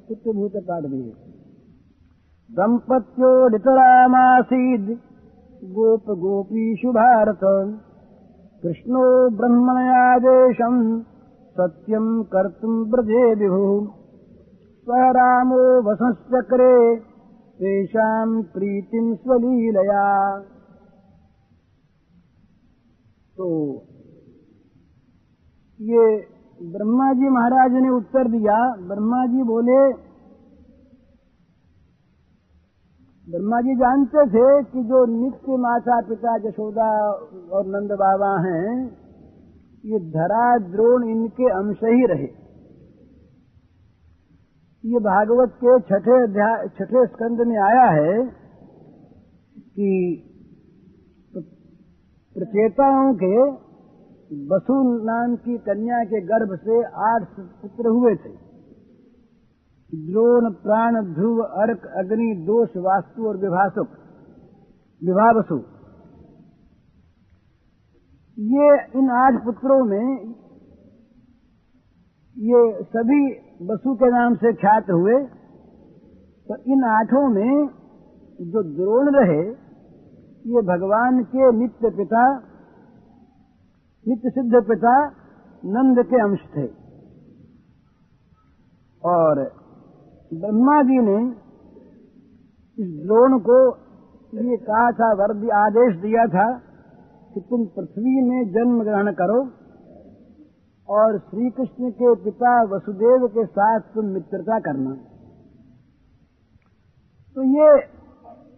पुत्रभूतपाठ 0.08 0.84
भी 0.84 1.02
है 1.02 1.14
दम्पत्यो 2.52 3.50
नितरामासीद्। 3.50 4.98
गोप 5.64 6.04
गोपीषु 6.10 6.90
भारत। 6.92 7.40
कृष्णो 8.64 9.30
ब्रह्मणयादेशम्। 9.30 11.02
सत्यम् 11.60 12.24
कर्तुम् 12.24 12.92
ब्रजे 12.92 13.36
विभुः। 13.36 13.97
स 14.88 14.90
रामो 14.90 15.82
वसश्चक्रे 15.82 16.96
तेषाम् 17.60 18.44
प्रीतिम् 18.44 19.16
स्वलीलया। 19.16 20.40
तो 23.38 23.74
ये 25.82 26.18
ब्रह्मा 26.72 27.14
जी 27.14 27.30
महाराज 27.30 27.72
ने 27.72 27.90
उत्तर 27.90 28.28
दिया। 28.28 28.76
ब्रह्मा 28.88 29.26
जी 29.26 29.44
बोले 29.44 29.94
ब्रह्मा 33.28 33.62
जी 33.62 33.76
जानते 33.76 34.26
थे 34.30 34.64
कि 34.64 34.84
जो 34.84 35.06
नित्य 35.06 35.58
माता 35.58 36.02
पिता 36.02 36.36
यशोदा 36.36 37.12
और 37.52 37.66
नंद 37.66 37.92
बाबा 37.92 38.36
हैं, 38.40 38.98
ये 39.86 40.00
धरा 40.00 40.58
द्रोण 40.58 41.10
इनके 41.10 41.44
अंश 41.44 41.78
ही 41.78 42.06
रहे। 42.06 42.47
ये 44.88 45.00
भागवत 45.00 45.50
के 45.50 45.80
छठे 45.80 46.24
अध्याय, 46.24 46.68
छठे 46.68 47.06
स्कंद 47.08 47.42
में 47.42 47.58
आया 47.58 47.86
है 47.86 48.26
कि 49.56 49.88
प्रचेताओं 52.36 53.14
के 53.14 53.42
वसु 54.48 54.78
नाम 55.04 55.36
की 55.36 55.58
कन्या 55.58 56.04
के 56.04 56.22
गर्भ 56.22 56.60
से 56.60 56.84
आठ 56.84 57.28
पुत्र 57.40 57.88
हुए 57.88 58.16
थे। 58.16 58.32
द्रोण, 60.12 60.54
प्राण, 60.54 61.02
ध्रुव, 61.14 61.38
अर्क, 61.40 61.86
अग्नि, 61.86 62.44
दोष, 62.46 62.70
वास्तु 62.78 63.28
और 63.28 63.38
विभासुक, 63.38 63.88
विभावसु। 65.04 65.58
ये 68.38 69.00
इन 69.00 69.10
आठ 69.10 69.44
पुत्रों 69.46 69.86
में 69.86 70.34
ये 72.38 72.84
सभी 72.84 73.47
वसु 73.60 73.94
के 73.96 74.10
नाम 74.12 74.36
से 74.36 74.54
ख्यात 74.56 74.90
हुए 74.92 75.14
तो 76.48 76.56
इन 76.74 76.84
आठों 76.88 77.28
में 77.30 77.54
जो 78.40 78.62
द्रोण 78.66 79.10
रहे, 79.16 79.42
ये 80.46 80.62
भगवान 80.64 81.24
के 81.24 81.52
नित्य 81.58 81.90
पिता 81.98 82.26
नित्य 84.06 84.30
सिद्ध 84.30 84.62
पिता 84.68 84.94
नंद 85.64 86.04
के 86.06 86.22
अंश 86.22 86.44
थे। 86.56 86.68
और 89.04 89.42
ब्रह्मा 90.32 90.82
जी 90.84 91.00
ने 91.02 91.18
इस 92.78 92.94
द्रोण 93.02 93.40
को 93.40 93.60
ये 94.34 94.58
कहा 94.64 94.88
था 94.92 95.12
वर 95.16 95.34
आदेश 95.58 96.00
दिया 96.02 96.26
था 96.28 96.48
कि 97.32 97.42
तुम 97.42 97.66
पृथ्वी 97.76 98.22
में 98.22 98.40
जन्म 98.54 98.84
ग्रहण 98.84 99.12
करो। 99.14 99.40
और 100.90 101.18
श्री 101.20 101.50
कृष्ण 101.50 101.90
के 101.92 102.14
पिता 102.16 102.52
वसुदेव 102.66 103.28
के 103.28 103.46
साथ 103.46 103.88
तुम 103.96 104.06
मित्रता 104.10 104.60
करना। 104.60 104.92
तो 107.36 107.44
ये 107.54 107.72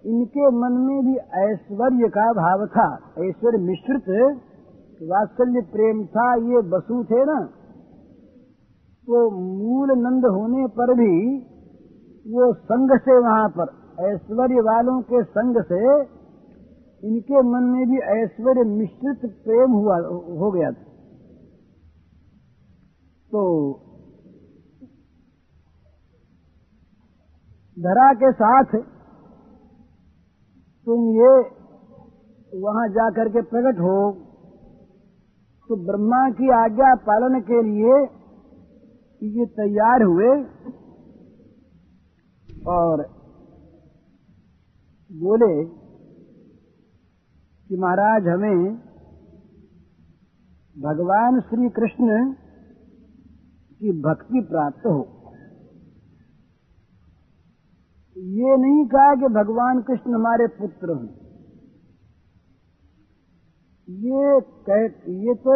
इनके 0.05 0.49
मन 0.57 0.75
में 0.81 0.99
भी 1.05 1.15
ऐश्वर्य 1.39 2.09
का 2.09 2.25
भाव 2.33 2.65
था, 2.67 2.87
ऐश्वर्य 3.19 3.57
मिश्रित 3.57 4.09
वात्सल्य 5.03 5.61
प्रेम 5.71 6.05
था, 6.05 6.27
ये 6.35 6.61
वसु 6.69 7.03
थे 7.03 7.23
ना। 7.25 7.39
तो 9.07 9.23
मूल 9.31 9.91
नंद 9.97 10.25
होने 10.27 10.67
पर 10.77 10.93
भी 10.93 11.13
वो 12.25 12.53
संग 12.53 12.97
से 12.99 13.17
वहाँ 13.19 13.49
पर, 13.49 13.71
ऐश्वर्य 14.05 14.61
वालों 14.61 14.99
के 15.03 15.23
संग 15.29 15.61
से 15.63 15.81
इनके 17.03 17.41
मन 17.41 17.63
में 17.69 17.83
भी 17.89 17.99
ऐश्वर्य 18.15 18.63
मिश्रित 18.69 19.25
प्रेम 19.43 19.71
हुआ, 19.71 19.97
हो 20.39 20.51
गया 20.51 20.71
था। 20.71 20.88
तो 23.31 23.41
धरा 27.77 28.07
के 28.21 28.31
साथ 28.37 28.73
तुम 30.87 31.03
ये 31.17 31.33
वहाँ 32.51 32.87
जाकर 32.95 33.29
के 33.29 33.41
प्रकट 33.51 33.79
हो 33.79 33.99
तो 35.69 35.75
ब्रह्मा 35.85 36.21
की 36.39 36.49
आज्ञा 36.55 36.93
पालन 37.07 37.39
के 37.49 37.61
लिए 37.63 37.99
ये 39.21 39.45
तैयार 39.57 40.03
हुए 40.03 40.29
और 42.71 43.03
बोले 45.11 45.53
कि 47.69 47.77
महाराज 47.77 48.27
हमें 48.27 48.65
भगवान 50.75 51.39
श्री 51.49 51.69
कृष्ण 51.79 52.19
की 53.81 53.91
भक्ति 54.01 54.41
प्राप्त 54.49 54.85
हो। 54.85 55.01
ये 58.37 58.55
नहीं 58.57 58.85
कहा 58.87 59.13
कि 59.15 59.27
भगवान 59.35 59.81
कृष्ण 59.81 60.13
हमारे 60.13 60.47
पुत्र 60.55 60.95
हैं। 60.95 61.11
ये 63.87 64.39
कह 64.67 64.81
ये 65.19 65.35
तो 65.43 65.55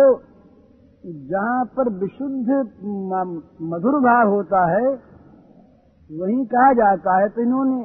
जहाँ 1.27 1.65
पर 1.75 1.89
विशुद्ध 1.95 2.47
मधुर 3.69 3.99
भाव 4.01 4.29
होता 4.29 4.61
है, 4.69 4.87
वहीं 6.09 6.45
कहा 6.47 6.71
जाता 6.73 7.17
है। 7.17 7.27
तो 7.29 7.41
इन्होंने 7.41 7.77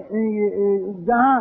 जहाँ 1.05 1.37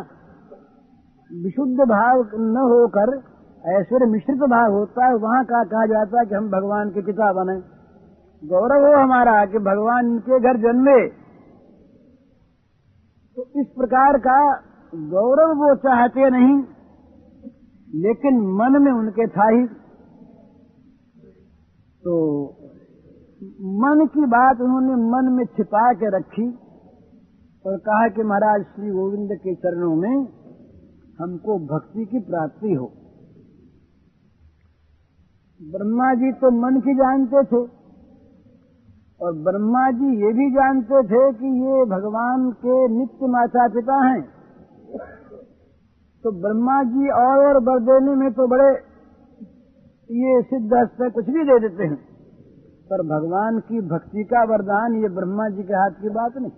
विशुद्ध 1.32 1.88
भाव 1.88 2.26
न 2.36 2.68
होकर 2.68 3.16
ऐश्वर्य 3.64 4.06
मिश्रित 4.12 4.44
भाव 4.50 4.74
होता 4.74 5.06
है, 5.06 5.16
वहाँ 5.18 5.44
का 5.46 5.64
कहा 5.66 5.86
जाता 5.86 6.20
है 6.20 6.26
कि 6.26 6.36
हम 6.36 6.50
भगवान 6.52 6.90
के 6.90 7.02
पिता 7.04 7.32
बने। 7.34 7.58
गौरव 8.44 8.86
हो 8.86 8.92
हमारा 8.96 9.46
कि 9.46 9.60
भगवान 9.60 10.18
के 10.20 10.40
घर 10.40 10.58
जन्मे। 10.58 10.98
तो 13.38 13.44
इस 13.62 13.68
प्रकार 13.68 14.18
का 14.18 14.40
गौरव 14.94 15.54
वो 15.54 15.76
चाहते 15.76 16.30
नहीं, 16.30 16.58
लेकिन 18.02 18.40
मन 18.54 18.82
में 18.82 18.92
उनके 18.92 19.28
था 19.28 19.48
ही। 19.48 19.66
तो 22.04 22.16
मन 23.82 24.06
की 24.06 24.26
बात 24.26 24.62
उन्होंने 24.62 24.96
मन 25.04 25.32
में 25.34 25.46
छिपा 25.46 25.94
के 25.94 26.10
रखी 26.18 26.48
और 27.66 27.78
कहा 27.78 28.08
कि 28.08 28.24
महाराज 28.24 28.62
श्री 28.66 28.92
गोविंद 28.92 29.34
के 29.38 29.56
चरणों 29.56 29.96
में 29.96 30.28
हमको 31.20 31.58
भक्ति 31.66 32.06
की 32.06 32.20
प्राप्ति 32.20 32.74
हो। 32.74 32.86
ब्रह्मा 35.62 36.14
जी 36.14 36.32
तो 36.32 36.52
मन 36.52 36.80
की 36.80 36.96
जानते 36.96 37.44
थे। 37.44 37.77
और 39.22 39.38
ब्रह्मा 39.44 39.84
जी 39.92 40.10
ये 40.18 40.32
भी 40.34 40.46
जानते 40.52 41.02
थे 41.04 41.22
कि 41.34 41.52
ये 41.62 41.86
भगवान 41.86 42.50
के 42.56 42.76
नित्य 42.88 43.28
माता 43.28 43.68
पिता 43.68 43.96
हैं। 44.06 44.22
तो 46.24 46.32
ब्रह्मा 46.42 46.76
जी 46.84 47.10
और 47.12 47.46
और 47.46 47.60
बर 47.60 47.80
देने 47.80 48.16
में 48.16 48.32
तो 48.34 48.48
बड़े 48.48 48.68
ये 50.10 50.42
सिद्ध 50.44 50.74
हस्त 50.74 51.02
कुछ 51.16 51.30
भी 51.30 51.44
दे 51.44 51.60
देते 51.60 51.84
हैं। 51.84 51.98
पर 52.90 53.02
भगवान 53.08 53.60
की 53.60 53.82
भक्ति 53.88 54.24
का 54.24 54.44
वरदान 54.44 54.98
ये 55.02 55.10
ब्रह्मा 55.10 55.48
जी 55.50 55.64
के 55.64 55.74
हाथ 55.74 55.98
की 56.02 56.10
बात 56.10 56.38
नहीं। 56.38 56.52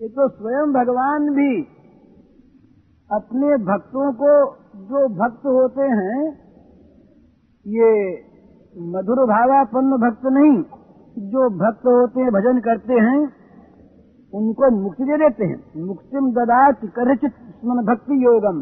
ये 0.00 0.08
तो 0.08 0.28
स्वयं 0.28 0.72
भगवान 0.72 1.26
भी 1.34 1.50
अपने 3.10 3.56
भक्तों 3.64 4.12
को 4.12 4.30
जो 4.84 5.02
भक्त 5.16 5.44
होते 5.46 5.88
हैं, 5.92 6.20
ये 7.66 7.90
मधुर 8.78 9.26
भावापन्न 9.26 9.90
भक्त 9.90 10.26
नहीं, 10.26 10.62
जो 11.30 11.50
भक्त 11.50 11.86
होते 11.86 12.20
हैं, 12.20 12.30
भजन 12.30 12.60
करते 12.60 12.94
हैं, 12.94 13.32
उनको 14.34 14.82
मुक्ति 14.82 15.04
दे 15.04 15.16
देते 15.16 15.44
हैं। 15.44 15.86
मुक्तिम 15.86 16.32
ददात 16.32 16.80
करचित 16.84 17.30
स्मन 17.30 17.84
भक्ति 17.84 18.24
योगम। 18.24 18.56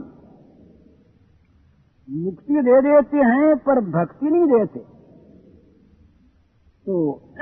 मुक्ति 2.25 2.55
दे 2.55 2.83
देते 2.83 3.17
हैं, 3.17 3.57
पर 3.57 3.81
भक्ति 3.81 4.27
नहीं 4.27 4.47
देते। 4.47 4.81
तो 6.87 7.13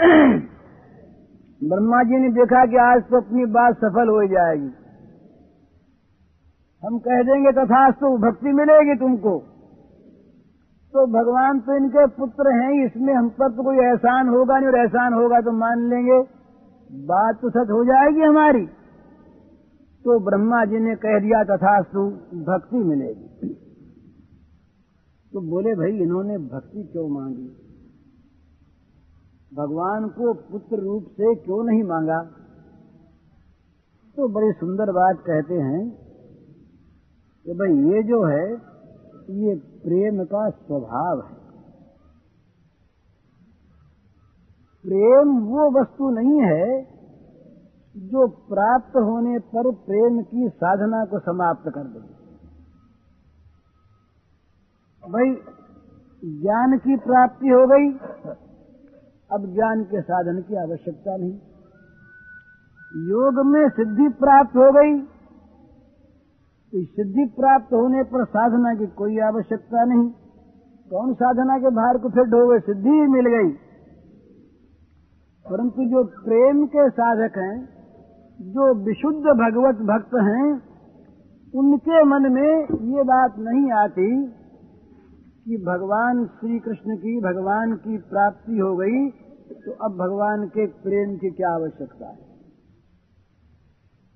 ब्रह्मा 1.65 2.03
जी 2.03 2.19
ने 2.19 2.29
देखा 2.29 2.67
कि 2.67 2.77
आज 2.77 3.03
तो 3.03 3.17
अपनी 3.17 3.45
बात 3.45 3.75
सफल 3.77 4.09
हो 4.09 4.27
जाएगी। 4.27 4.71
हम 6.87 6.99
कह 6.99 7.23
देंगे 7.23 7.53
तथा 7.53 7.91
तो 7.91 8.19
भक्ति 8.19 8.53
मिलेगी 8.53 8.99
तुमको। 8.99 9.43
तो 10.93 11.07
भगवान 11.07 11.61
तो 11.61 11.77
इनके 11.77 12.07
पुत्र 12.07 12.55
हैं, 12.55 12.87
इसमें 12.87 13.15
हम 13.15 13.29
पर 13.29 13.51
तो 13.51 13.63
कोई 13.63 13.77
एहसान 13.77 14.29
होगा 14.29 14.59
नहीं, 14.59 14.69
और 14.69 14.79
एहसान 14.79 15.15
होगा 15.15 15.41
तो 15.41 15.53
मान 15.53 15.91
लेंगे। 15.91 16.23
बात 17.05 17.35
तो 17.43 17.51
सच 17.51 17.71
हो 17.71 17.85
जाएगी 17.85 18.21
हमारी। 18.21 18.67
तो 20.05 20.21
ब्रह्मा 20.25 20.65
जी 20.65 20.79
ने 20.79 20.95
कह 20.95 21.19
दिया, 21.19 21.45
तथास्तु 21.45 22.01
भक्ति 22.41 22.77
मिलेगी। 22.77 23.55
तो 25.33 25.41
बोले, 25.41 25.75
भाई, 25.75 25.91
इन्होंने 25.91 26.39
भक्ति 26.39 26.83
क्यों 26.83 27.09
मांगी? 27.09 27.49
भगवान 29.55 30.09
को 30.09 30.33
पुत्र 30.33 30.77
रूप 30.77 31.05
से 31.05 31.35
क्यों 31.35 31.65
नहीं 31.65 31.83
मांगा? 31.83 32.23
तो 34.17 34.29
बड़ी 34.29 34.53
सुंदर 34.53 34.93
बात 34.93 35.17
कहते 35.27 35.55
हैं 35.55 35.91
कि 37.45 37.53
भाई, 37.53 37.93
ये 37.93 38.03
जो 38.03 38.25
है, 38.25 38.53
ये 39.31 39.70
प्रेम 39.83 40.25
का 40.25 40.51
स्वभाव 40.51 41.21
है। 41.27 41.41
प्रेम 44.83 45.39
वो 45.39 45.81
वस्तु 45.81 46.11
नहीं 46.11 46.41
है 46.43 46.83
जो 47.97 48.27
प्राप्त 48.29 48.97
होने 48.97 49.39
पर 49.39 49.75
प्रेम 49.75 50.23
की 50.23 50.49
साधना 50.49 51.05
को 51.05 51.19
समाप्त 51.19 51.69
कर 51.69 51.85
दे। 51.85 51.99
भाई, 55.11 55.31
ज्ञान 56.25 56.79
की 56.79 56.97
प्राप्ति 56.97 57.49
हो 57.49 57.67
गई, 57.67 57.99
अब 59.33 59.55
ज्ञान 59.55 59.85
के 59.85 60.01
साधन 60.01 60.43
की 60.43 60.55
आवश्यकता 60.55 61.17
नहीं। 61.17 61.39
योग 63.09 63.47
में 63.47 63.69
सिद्धि 63.69 64.09
प्राप्त 64.09 64.57
हो 64.57 64.73
गई 64.73 65.20
तो 66.73 66.85
सिद्धि 66.85 67.25
प्राप्त 67.37 67.73
होने 67.73 68.03
पर 68.03 68.25
साधना 68.25 68.75
की 68.75 68.87
कोई 68.87 69.19
आवश्यकता 69.19 69.85
नहीं। 69.85 70.11
कौन 70.91 71.15
साधना 71.15 71.59
के 71.59 71.71
भार 71.71 71.99
को 71.99 72.11
फिर 72.11 72.25
ढोगे 72.25 72.59
सिद्धि 72.61 72.89
ही 72.89 73.07
मिल 73.07 73.27
गई। 73.27 73.51
परंतु 75.47 75.85
जो 75.85 76.05
प्रेम 76.05 76.67
के 76.67 76.89
साधक 76.91 77.39
हैं, 77.39 77.69
जो 78.41 78.75
विशुद्ध 78.75 79.27
भगवत 79.41 79.75
भक्त 79.75 80.15
हैं, 80.15 80.63
उनके 81.55 82.05
मन 82.05 82.33
में 82.33 82.67
ये 82.97 83.03
बात 83.03 83.39
नहीं 83.39 83.73
आती 83.73 84.27
कि 85.45 85.57
भगवान 85.57 86.27
श्री 86.27 86.59
कृष्ण 86.59 86.97
की, 86.97 87.21
भगवान 87.21 87.77
की 87.77 87.99
प्राप्ति 87.99 88.59
हो 88.59 88.77
गई 88.77 89.11
तो 89.67 89.73
अब 89.73 89.93
भगवान 89.93 90.47
के 90.47 90.67
प्रेम 90.67 91.17
की 91.17 91.31
क्या 91.31 91.51
आवश्यकता 91.51 92.09
है? 92.09 92.30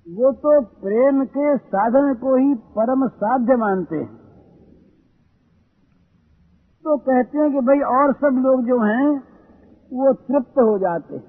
वो 0.09 0.31
तो 0.31 0.61
प्रेम 0.61 1.25
के 1.25 1.57
साधन 1.57 2.13
को 2.13 2.35
ही 2.35 2.55
परम 2.55 3.07
साध्य 3.07 3.55
मानते 3.55 3.95
हैं। 3.95 4.15
तो 6.83 6.97
कहते 6.97 7.37
हैं 7.37 7.51
कि 7.51 7.59
भाई 7.59 7.79
और 7.79 8.13
सब 8.13 8.37
लोग 8.39 8.65
जो 8.65 8.79
हैं, 8.79 9.23
वो 9.93 10.13
तृप्त 10.13 10.59
हो 10.59 10.79
जाते 10.79 11.15
हैं। 11.15 11.23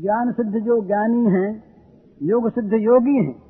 ज्ञान 0.00 0.32
सिद्ध 0.32 0.52
जो 0.52 0.86
ज्ञानी 0.86 1.24
हैं, 1.24 1.64
योग 2.22 2.50
सिद्ध 2.50 2.72
योगी 2.72 3.16
हैं, 3.16 3.42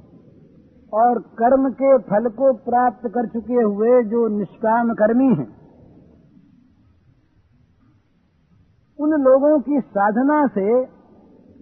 और 0.93 1.19
कर्म 1.19 1.71
के 1.71 1.99
फल 1.99 2.29
को 2.29 2.53
प्राप्त 2.53 3.09
कर 3.09 3.29
चुके 3.29 3.55
हुए 3.55 4.03
जो 4.05 4.29
निष्काम 4.29 4.95
कर्मी 4.95 5.35
हैं, 5.35 5.49
उन 8.99 9.11
लोगों 9.11 9.61
की 9.61 9.81
साधना 9.81 10.47
से 10.47 10.85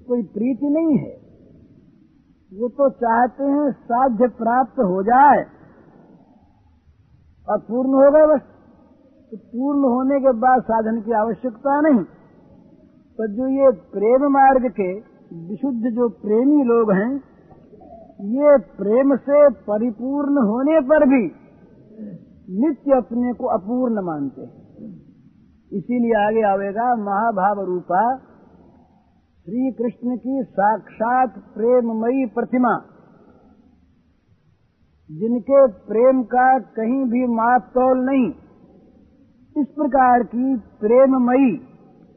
कोई 0.02 0.22
प्रीति 0.22 0.68
नहीं 0.68 0.98
है। 0.98 1.27
वो 2.52 2.68
तो 2.68 2.88
चाहते 2.90 3.44
हैं 3.44 3.72
साध्य 3.72 4.28
प्राप्त 4.28 4.78
हो 4.80 5.02
जाए 5.02 5.40
और 7.48 7.58
पूर्ण 7.58 7.90
हो 7.90 8.10
गए 8.12 8.34
बस। 8.34 8.40
तो 9.30 9.36
पूर्ण 9.36 9.78
होने 9.78 10.20
के 10.20 10.32
बाद 10.32 10.62
साधन 10.62 11.00
की 11.00 11.12
आवश्यकता 11.12 11.80
नहीं। 11.80 12.04
पर 13.18 13.28
जो 13.28 13.48
ये 13.48 13.70
प्रेम 13.70 14.24
मार्ग 14.32 14.70
के 14.70 14.92
विशुद्ध 15.48 15.90
जो 15.90 16.08
प्रेमी 16.08 16.64
लोग 16.64 16.92
हैं, 16.92 17.14
ये 18.20 18.56
प्रेम 18.58 19.16
से 19.16 19.48
परिपूर्ण 19.50 20.46
होने 20.46 20.80
पर 20.80 21.04
भी 21.04 21.22
नित्य 22.60 22.96
अपने 22.96 23.32
को 23.32 23.46
अपूर्ण 23.46 24.02
मानते 24.02 24.42
हैं। 24.42 24.68
इसीलिए 25.72 26.26
आगे 26.26 26.42
आवेगा 26.42 26.94
महाभाव 26.94 27.64
रूपा 27.64 28.02
श्री 29.48 29.70
कृष्ण 29.72 30.16
की 30.16 30.42
साक्षात 30.44 31.36
प्रेममयी 31.54 32.24
प्रतिमा, 32.26 32.72
जिनके 35.10 35.60
प्रेम 35.68 36.22
का 36.22 36.58
कहीं 36.58 37.04
भी 37.04 37.26
माप 37.26 37.70
तौल 37.74 38.02
नहीं, 38.04 38.26
इस 39.56 39.68
प्रकार 39.68 40.22
की 40.22 40.56
प्रेममयी 40.56 41.56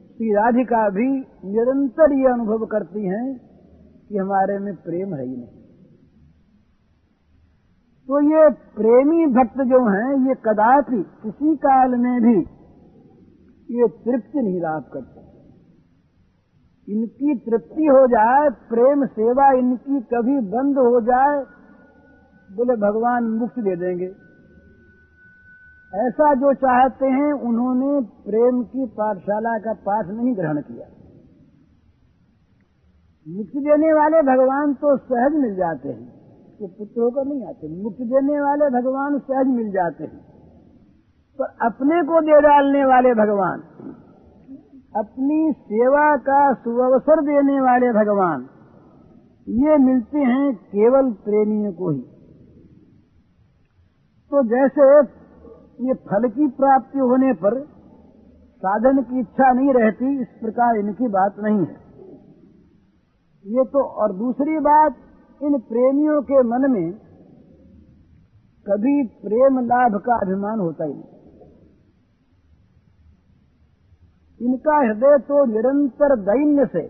श्री 0.10 0.34
राधिका 0.34 0.90
भी 0.90 1.08
निरंतर 1.46 2.18
ये 2.18 2.34
अनुभव 2.34 2.66
करती 2.66 3.06
हैं 3.06 3.24
कि 4.10 4.18
हमारे 4.18 4.60
में 4.60 4.76
प्रेम 4.76 5.16
है 5.16 5.24
ही 5.24 5.36
नहीं। 5.36 5.48
तो 8.10 8.22
ये 8.22 8.50
प्रेमी 8.76 9.26
भक्त 9.26 9.64
जो 9.64 9.84
हैं, 9.88 10.28
ये 10.28 10.36
कदापि 10.46 11.04
किसी 11.24 11.56
काल 11.56 11.96
में 11.96 12.22
भी 12.22 12.38
ये 13.70 13.88
तृप्ति 13.88 14.42
नहीं 14.42 14.62
लाभ 14.62 14.84
करते। 14.94 15.21
इनकी 16.92 17.36
तृप्ति 17.36 17.86
हो 17.86 18.08
जाए, 18.08 18.50
प्रेम 18.50 19.06
सेवा 19.06 19.52
इनकी 19.52 20.02
कभी 20.02 20.40
बंद 20.40 20.78
हो 20.78 21.02
जाए, 21.02 21.44
बोले, 22.56 22.76
भगवान 22.76 23.24
मुक्ति 23.24 23.62
दे 23.62 23.76
देंगे। 23.76 24.14
ऐसा 25.96 26.34
जो 26.34 26.54
चाहते 26.54 27.06
हैं, 27.06 27.34
उन्होंने 27.34 28.02
प्रेम 28.02 28.64
की 28.64 28.86
पाठशाला 28.86 29.60
का 29.60 29.74
पाठ 29.74 30.08
नहीं 30.08 30.36
ग्रहण 30.36 30.62
किया। 30.62 30.88
मुक्ति 33.28 33.60
देने 33.60 33.94
वाले 33.94 34.22
भगवान 34.22 34.74
तो 34.74 34.98
सहज 34.98 35.34
मिल 35.36 35.56
जाते 35.56 35.90
हैं। 35.90 36.22
तो 36.60 36.68
पुत्र 36.68 37.02
होकर 37.02 37.26
नहीं 37.26 37.46
आते। 37.46 37.84
मुक्ति 37.84 38.04
देने 38.04 38.42
वाले 38.42 38.82
भगवान 38.82 39.20
सहज 39.20 39.48
मिल 39.48 39.72
जाते 39.72 40.04
हैं। 40.04 40.20
पर 41.40 41.46
अपने 41.62 42.04
को 42.04 42.22
दे 42.22 42.42
डालने 42.42 42.86
वाले 42.86 43.14
भगवान 43.14 43.60
अपनी 44.96 45.52
सेवा 45.52 46.18
का 46.18 46.54
सुअवसर 46.54 47.22
देने 47.22 47.62
वाले 47.62 47.92
भगवान। 47.92 48.42
ये 49.48 49.78
मिलते 49.78 50.20
हैं 50.20 50.56
केवल 50.56 51.12
प्रेमियों 51.12 51.74
को 51.74 51.90
ही। 51.90 52.02
तो 54.32 54.44
जैसे 54.44 54.88
ये 55.88 55.94
फल 55.94 56.30
की 56.30 56.48
प्राप्ति 56.48 57.00
होने 57.00 57.34
पर 57.34 57.62
साधन 58.58 59.02
की 59.02 59.20
इच्छा 59.20 59.52
नहीं 59.52 59.74
रहती, 59.74 60.22
इस 60.22 60.28
प्रकार 60.42 60.76
इनकी 60.76 61.08
बात 61.08 61.36
नहीं 61.40 61.60
है। 61.60 61.80
ये 63.46 63.64
तो 63.64 63.84
और 63.84 64.14
दूसरी 64.14 64.60
बात, 64.60 64.96
इन 65.44 65.60
प्रेमियों 65.60 66.22
के 66.22 66.44
मन 66.44 66.72
में 66.72 66.92
कभी 68.68 69.08
प्रेम 69.08 69.60
लाभ 69.60 69.96
का 69.96 70.16
अभिमान 70.16 70.60
होता 70.60 70.86
ही 70.86 70.94
नहीं। 70.94 71.21
इनका 74.42 74.78
हृदय 74.78 75.18
तो 75.18 75.46
निरंतर 75.46 76.16
दैन्य 76.20 76.66
से 76.66 76.84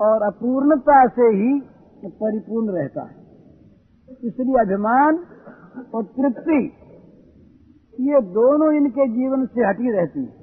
और 0.00 0.22
अपूर्णता 0.22 1.06
से 1.08 1.28
ही 1.36 1.60
परिपूर्ण 2.04 2.70
रहता 2.70 3.02
है। 3.02 3.14
इसलिए 4.24 4.60
अभिमान 4.60 5.18
और 5.94 6.04
तृप्ति, 6.04 6.60
ये 8.00 8.20
दोनों 8.20 8.72
इनके 8.72 9.06
जीवन 9.08 9.46
से 9.46 9.66
हटी 9.66 9.90
रहती 9.90 10.20
है। 10.20 10.34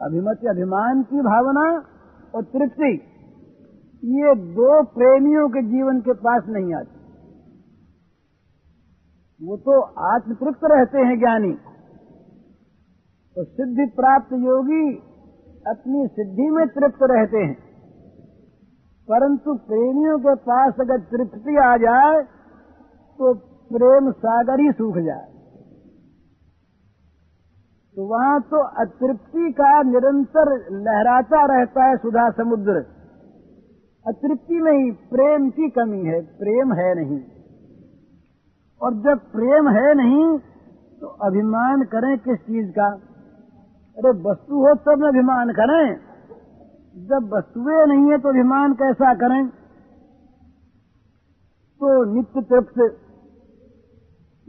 अभिमत, 0.00 0.46
अभिमान 0.50 1.02
की 1.02 1.20
भावना 1.20 1.64
और 2.34 2.44
तृप्ति, 2.44 2.92
ये 4.04 4.34
दो 4.34 4.82
प्रेमियों 4.84 5.48
के 5.48 5.62
जीवन 5.62 6.00
के 6.00 6.12
पास 6.12 6.42
नहीं 6.48 6.74
आती। 6.74 6.98
वो 9.40 9.56
तो 9.56 9.80
आत्मतृप्त 10.06 10.60
रहते 10.64 10.98
हैं 10.98 11.18
ज्ञानी। 11.18 11.52
तो 13.38 13.44
सिद्धि 13.44 13.86
प्राप्त 13.86 14.32
योगी 14.32 14.96
अपनी 15.66 16.06
सिद्धि 16.06 16.50
में 16.50 16.68
तृप्त 16.68 16.98
रहते 17.02 17.36
हैं। 17.36 17.54
परंतु 19.08 19.54
प्रेमियों 19.54 20.18
के 20.18 20.34
पास 20.34 20.74
अगर 20.80 20.98
तृप्ति 20.98 21.56
आ 21.56 21.76
जाए 21.76 22.22
तो 23.18 23.34
प्रेम 23.72 24.10
सागर 24.12 24.60
ही 24.60 24.72
सूख 24.72 24.98
जाए। 24.98 25.26
तो 27.96 28.06
वहाँ 28.06 28.40
तो 28.40 28.56
अतृप्ति 28.56 29.52
का 29.52 29.82
निरंतर 29.82 30.70
लहराता 30.70 31.58
रहता 31.58 31.84
है 31.84 31.96
सुधा 31.96 32.30
समुद्र। 32.30 32.86
अतृप्ति 34.06 34.60
में 34.60 34.72
ही 34.72 34.90
प्रेम 34.90 35.50
की 35.50 35.70
कमी 35.70 36.04
है, 36.04 36.20
प्रेम 36.20 36.72
है 36.72 36.94
नहीं। 36.94 37.20
और 38.82 38.94
जब 38.94 39.30
प्रेम 39.32 39.68
है 39.68 39.94
नहीं 39.94 40.38
तो 41.00 41.06
अभिमान 41.06 41.82
करें 41.82 42.18
किस 42.18 42.38
चीज़ 42.38 42.70
का? 42.70 43.00
अरे 43.98 44.10
वस्तु 44.10 44.54
हो 44.54 44.74
तब 44.74 45.00
में 45.00 45.08
अभिमान 45.08 45.48
करें। 45.52 45.86
जब 47.06 47.30
वस्तुएँ 47.34 47.86
नहीं 47.86 48.12
है 48.12 48.18
तो 48.18 48.28
अभिमान 48.28 48.74
कैसा 48.74 49.14
करें? 49.14 49.48
तो 51.80 52.04
नित्य 52.14 52.42
तृप्त, 52.42 52.78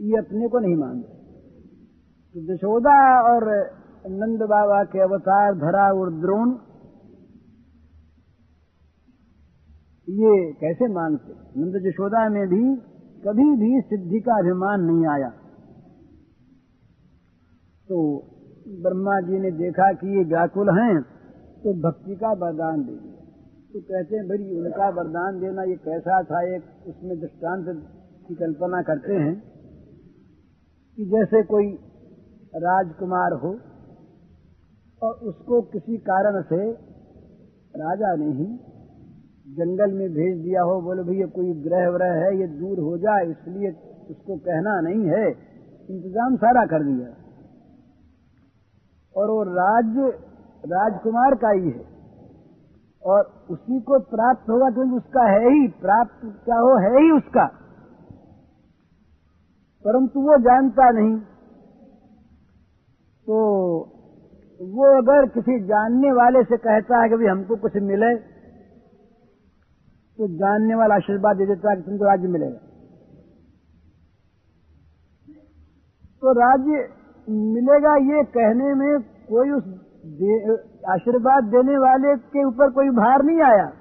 ये 0.00 0.18
अपने 0.18 0.48
को 0.48 0.58
नहीं 0.58 0.76
मानते। 0.76 1.12
तो 2.34 2.54
यशोदा 2.54 2.96
और 3.22 3.48
नंद 4.06 4.42
बाबा 4.42 4.84
के 4.84 5.00
अवतार 5.00 5.54
धरा 5.54 5.92
और 5.92 6.12
द्रोण, 6.12 6.52
ये 10.08 10.52
कैसे 10.52 10.92
मानते? 10.94 11.32
नंद 11.60 11.86
यशोदा 11.86 12.28
में 12.28 12.46
भी 12.48 12.76
कभी 13.20 13.56
भी 13.56 13.80
सिद्धि 13.80 14.20
का 14.20 14.38
अभिमान 14.38 14.80
नहीं 14.80 15.06
आया। 15.06 15.28
तो 17.88 17.98
ब्रह्मा 18.66 19.20
जी 19.20 19.38
ने 19.38 19.50
देखा 19.58 19.92
कि 19.94 20.16
ये 20.16 20.24
व्याकुल 20.26 20.70
हैं 20.70 21.00
तो 21.62 21.72
भक्ति 21.82 22.14
का 22.16 22.32
वरदान 22.38 22.82
दे 22.82 22.92
दिया। 22.92 23.18
तो 23.72 23.80
कहते 23.80 24.16
हैं, 24.16 24.26
भाई, 24.28 24.56
उनका 24.56 24.88
वरदान 24.90 25.40
देना 25.40 25.62
ये 25.62 25.76
कैसा 25.84 26.22
था 26.22 26.40
एक 26.54 26.88
उसमें 26.88 27.18
दृष्टांत 27.20 27.66
की 28.28 28.34
कल्पना 28.34 28.82
करते 28.82 29.14
हैं 29.14 29.34
कि 30.98 31.04
जैसे 31.06 31.42
कोई 31.44 31.68
राजकुमार 32.58 33.32
हो 33.42 33.50
और 35.02 35.14
उसको 35.28 35.60
किसी 35.72 35.96
कारण 36.06 36.40
से 36.42 36.70
राजा 37.74 38.14
ने 38.16 38.30
ही 38.32 38.48
जंगल 39.52 39.92
में 39.92 40.08
भेज 40.10 40.36
दिया 40.38 40.62
हो, 40.62 40.80
बोले 40.80 41.02
भैया 41.02 41.26
कोई 41.28 41.52
ग्रह 41.62 41.88
व्रह 41.90 42.12
है, 42.14 42.30
ये 42.40 42.46
दूर 42.48 42.78
हो 42.80 42.96
जाए, 42.98 43.24
इसलिए 43.26 43.70
उसको 44.10 44.36
कहना 44.38 44.80
नहीं 44.80 45.04
है, 45.06 45.24
इंतज़ाम 45.88 46.36
सारा 46.36 46.64
कर 46.66 46.84
दिया। 46.84 47.08
और 49.16 49.30
वो 49.30 49.42
राज्य 49.42 50.18
राजकुमार 50.66 51.34
का 51.34 51.50
ही 51.50 51.70
है। 51.70 52.00
और 53.04 53.46
उसी 53.50 53.80
को 53.80 53.98
प्राप्त 53.98 54.50
होगा 54.50 54.70
क्योंकि 54.70 54.96
उसका 54.96 55.22
है 55.22 55.50
ही, 55.50 55.68
प्राप्त 55.68 56.42
क्या 56.44 56.56
हो, 56.56 56.76
है 56.78 57.02
ही 57.02 57.10
उसका। 57.10 57.46
परंतु 59.84 60.20
वो 60.20 60.38
जानता 60.38 60.90
नहीं। 60.90 61.20
तो 63.26 63.36
वो 64.62 64.98
अगर 64.98 65.28
किसी 65.28 65.60
जानने 65.60 66.12
वाले 66.12 66.42
से 66.42 66.56
कहता 66.56 67.02
है 67.02 67.08
कि 67.08 67.16
भाई 67.16 67.26
हमको 67.26 67.56
कुछ 67.56 67.76
मिले 67.76 68.14
तो 70.18 70.26
जानने 70.28 70.74
वाला 70.74 70.94
आशीर्वाद 70.94 71.36
दे 71.36 71.46
देता 71.46 71.70
है 71.70 71.76
कि 71.76 71.82
तुमको 71.82 72.04
राज्य 72.04 72.28
मिलेगा। 72.28 72.58
तो 76.22 76.32
राज्य 76.32 76.99
मिलेगा 77.28 77.96
ये 77.96 78.24
कहने 78.24 78.74
में 78.74 79.00
कोई 79.02 79.50
उस 79.50 79.64
आशीर्वाद 80.88 81.44
देने 81.44 81.78
वाले 81.78 82.16
के 82.16 82.44
ऊपर 82.44 82.70
कोई 82.70 82.88
भार 82.88 83.22
नहीं 83.22 83.40
आया। 83.40 83.72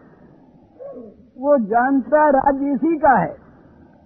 वो 1.38 1.58
जानता 1.58 2.30
राज्य 2.30 2.72
इसी 2.74 2.98
का 2.98 3.18
है। 3.20 3.32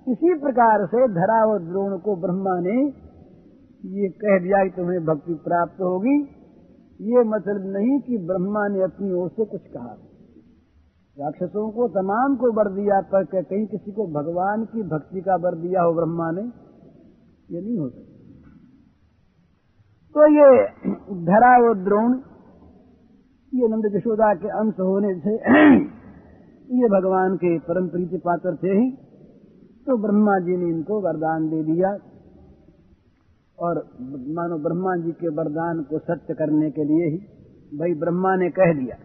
इसी 0.07 0.33
प्रकार 0.39 0.85
से 0.85 1.07
धरा 1.07 1.45
और 1.45 1.59
द्रोण 1.59 1.97
को 1.97 2.15
ब्रह्मा 2.15 2.59
ने 2.59 2.77
ये 3.85 4.09
कह 4.09 4.39
दिया 4.43 4.63
कि 4.63 4.69
तुम्हें 4.69 5.05
भक्ति 5.05 5.33
प्राप्त 5.33 5.81
होगी। 5.81 6.21
ये 7.01 7.23
मतलब 7.23 7.61
नहीं 7.77 7.99
कि 7.99 8.17
ब्रह्मा 8.17 8.67
ने 8.67 8.81
अपनी 8.81 9.11
ओर 9.11 9.29
से 9.29 9.45
कुछ 9.45 9.61
कहा। 9.61 9.97
राक्षसों 11.19 11.71
को, 11.71 11.87
तमाम 11.87 12.35
को 12.35 12.51
वर 12.51 12.69
दिया, 12.69 13.01
पर 13.01 13.23
कहीं 13.23 13.67
किसी 13.67 13.91
को 13.91 14.07
भगवान 14.07 14.65
की 14.65 14.83
भक्ति 14.83 15.21
का 15.21 15.35
वर 15.35 15.55
दिया 15.55 15.81
हो 15.81 15.93
ब्रह्मा 15.93 16.31
ने, 16.31 16.41
ये 17.55 17.61
नहीं 17.61 17.77
हो 17.77 17.89
सकता। 17.89 18.12
तो 20.15 20.27
ये 20.27 20.47
धरा 21.25 21.69
और 21.69 21.77
द्रोण, 21.77 22.11
ये 23.53 23.67
नंद 23.67 23.85
यशोदा 23.95 24.33
के 24.33 24.47
अंश 24.47 24.79
होने 24.79 25.13
से 25.19 25.35
ये 26.81 26.89
भगवान 26.89 27.35
के 27.35 27.59
परम 27.59 27.87
प्रीति 27.87 28.17
पात्र 28.17 28.55
थे 28.55 28.67
ही। 28.67 28.91
तो 29.87 29.97
ब्रह्मा 29.97 30.39
जी 30.39 30.57
ने 30.57 30.65
इनको 30.65 31.01
वरदान 31.01 31.49
दे 31.49 31.63
दिया 31.63 31.89
और 33.59 33.81
मानो 34.35 34.57
ब्रह्मा 34.57 34.95
जी 34.95 35.11
के 35.11 35.27
वरदान 35.27 35.83
को 35.83 35.99
सत्य 35.99 36.33
करने 36.33 36.71
के 36.71 36.83
लिए 36.83 37.09
ही 37.09 37.17
भाई 37.79 37.93
ब्रह्मा 37.93 38.35
ने 38.35 38.49
कह 38.49 38.73
दिया। 38.73 38.95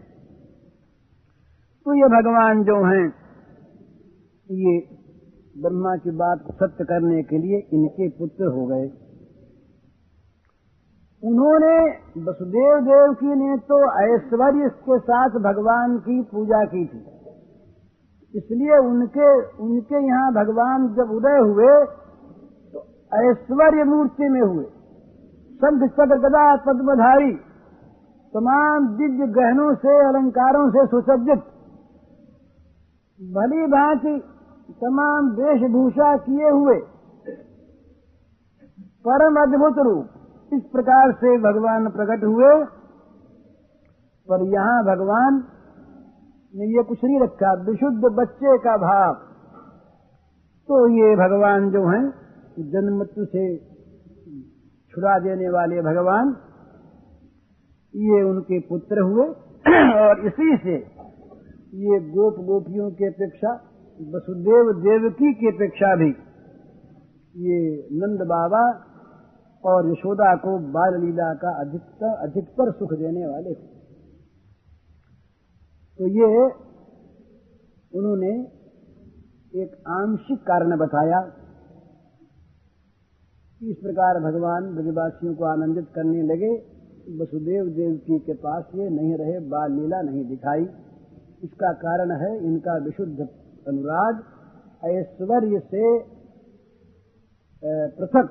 तो 1.85 1.93
ये 1.95 2.07
भगवान 2.07 2.63
जो 2.63 2.85
हैं, 2.85 3.05
ये 4.49 4.79
ब्रह्मा 5.61 5.95
की 5.95 6.11
बात 6.11 6.39
सत्य 6.51 6.83
करने 6.83 7.23
के 7.23 7.37
लिए 7.37 7.67
इनके 7.73 8.09
पुत्र 8.09 8.45
हो 8.45 8.65
गए। 8.65 9.08
उन्होंने 11.23 11.75
वसुदेव 12.23 12.75
देव 12.81 13.13
की 13.13 13.35
ने 13.37 13.55
तो 13.69 13.77
ऐश्वर्य 14.03 14.69
के 14.83 14.97
साथ 15.01 15.37
भगवान 15.41 15.97
की 15.99 16.21
पूजा 16.31 16.63
की 16.65 16.83
थी। 16.85 16.99
इसलिए 18.33 18.77
उनके 18.79 19.29
उनके 19.59 19.99
यहाँ 20.05 20.31
भगवान 20.33 20.87
जब 20.95 21.11
उदय 21.11 21.37
हुए 21.39 21.71
तो 22.73 22.83
ऐश्वर्य 23.21 23.83
मूर्ति 23.85 24.29
में 24.29 24.41
हुए। 24.41 24.63
शंख, 25.61 25.83
चक्र, 25.89 26.17
गदा, 26.19 26.43
पद्मधारी, 26.65 27.31
तमाम 28.33 28.87
दिव्य 28.97 29.27
गहनों 29.33 29.73
से, 29.75 29.95
अलंकारों 30.07 30.69
से 30.69 30.85
सुसज्जित। 30.87 31.41
भली 33.19 33.65
भांति 33.67 34.15
तमाम 34.81 35.27
वेशभूषा 35.37 36.15
किए 36.19 36.49
हुए, 36.49 36.77
परम 39.05 39.41
अद्भुत 39.41 39.83
रूप। 39.85 40.07
इस 40.51 40.61
प्रकार 40.71 41.11
से 41.13 41.31
भगवान 41.37 41.87
प्रकट 41.89 42.23
हुए, 42.23 42.51
पर 44.27 44.43
यहाँ 44.53 44.83
भगवान 44.85 45.35
ने 46.53 46.67
ये 46.67 46.83
कुछ 46.83 47.03
नहीं 47.03 47.19
रखा, 47.21 47.53
विशुद्ध 47.63 48.11
बच्चे 48.15 48.57
का 48.57 48.75
भाव। 48.77 49.13
तो 50.69 50.79
ये 50.89 51.15
भगवान 51.15 51.69
जो 51.71 51.83
हैं 51.87 52.03
जन्म 52.71 53.03
से 53.05 53.43
छुड़ा 54.93 55.17
देने 55.19 55.49
वाले 55.49 55.81
भगवान, 55.81 56.35
ये 57.93 58.21
उनके 58.23 58.59
पुत्र 58.69 59.01
हुए, 59.01 59.27
और 59.99 60.25
इसी 60.27 60.57
से 60.57 60.75
ये 61.83 61.99
गोप 62.09 62.35
गोपियों 62.45 62.89
की 62.91 63.05
अपेक्षा, 63.05 63.51
वसुदेव 63.99 64.71
देवकी 64.81 65.33
की 65.33 65.47
अपेक्षा 65.47 65.95
भी 65.95 66.09
ये 67.35 67.59
नंद 67.97 68.21
बाबा 68.27 68.61
और 69.63 69.87
यशोदा 69.87 70.35
को 70.37 70.51
बाल 70.71 70.95
लीला 71.01 71.33
का 71.35 71.49
अधिकतर 71.61 72.13
अधिकतर 72.23 72.71
सुख 72.73 72.93
देने 72.99 73.25
वाले 73.25 73.53
तो 75.99 76.07
ये 76.09 76.29
उन्होंने 77.91 78.31
एक 79.53 79.75
आंशिक 79.91 80.39
कारण 80.47 80.77
बताया 80.77 81.19
इस 83.61 83.77
प्रकार 83.77 84.19
भगवान 84.23 84.67
ब्रजवासियों 84.75 85.33
को 85.35 85.45
आनंदित 85.45 85.87
करने 85.95 86.21
लगे। 86.23 86.51
वसुदेव 87.19 87.69
देवकी 87.75 88.19
के 88.19 88.33
पास 88.39 88.69
ये 88.75 88.89
नहीं 88.91 89.15
रहे 89.17 89.39
बाल 89.49 89.71
लीला 89.71 90.01
नहीं 90.01 90.23
दिखाई। 90.27 90.63
इसका 91.43 91.71
कारण 91.81 92.11
है 92.21 92.29
इनका 92.39 92.75
विशुद्ध 92.85 93.27
अनुराग, 93.65 94.21
ऐश्वर्य 94.83 95.59
से 95.65 95.83
पृथक 97.63 98.29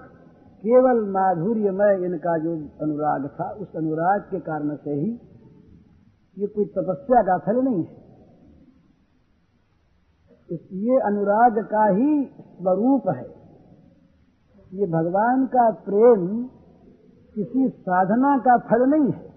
केवल 0.59 1.11
माधुर्यमय 1.11 2.07
इनका 2.07 2.39
जो 2.39 2.53
अनुराग 2.83 3.29
था, 3.29 3.51
उस 3.51 3.77
अनुराग 3.77 4.21
के 4.21 4.41
कारण 4.41 4.77
से 4.77 4.91
ही 4.91 5.21
ये 6.39 6.47
कोई 6.47 6.65
तपस्या 6.65 7.23
का 7.23 7.39
फल 7.39 7.57
नहीं 7.57 7.85
है। 7.85 7.99
ये 10.73 11.01
अनुराग 11.01 11.59
का 11.65 11.85
ही 11.87 12.25
स्वरूप 12.39 13.09
है। 13.09 13.27
ये 14.73 14.87
भगवान 14.87 15.47
का 15.47 15.71
प्रेम 15.71 16.45
किसी 17.35 17.69
साधना 17.69 18.39
का 18.39 18.57
फल 18.59 18.87
नहीं 18.87 19.13
है। 19.13 19.28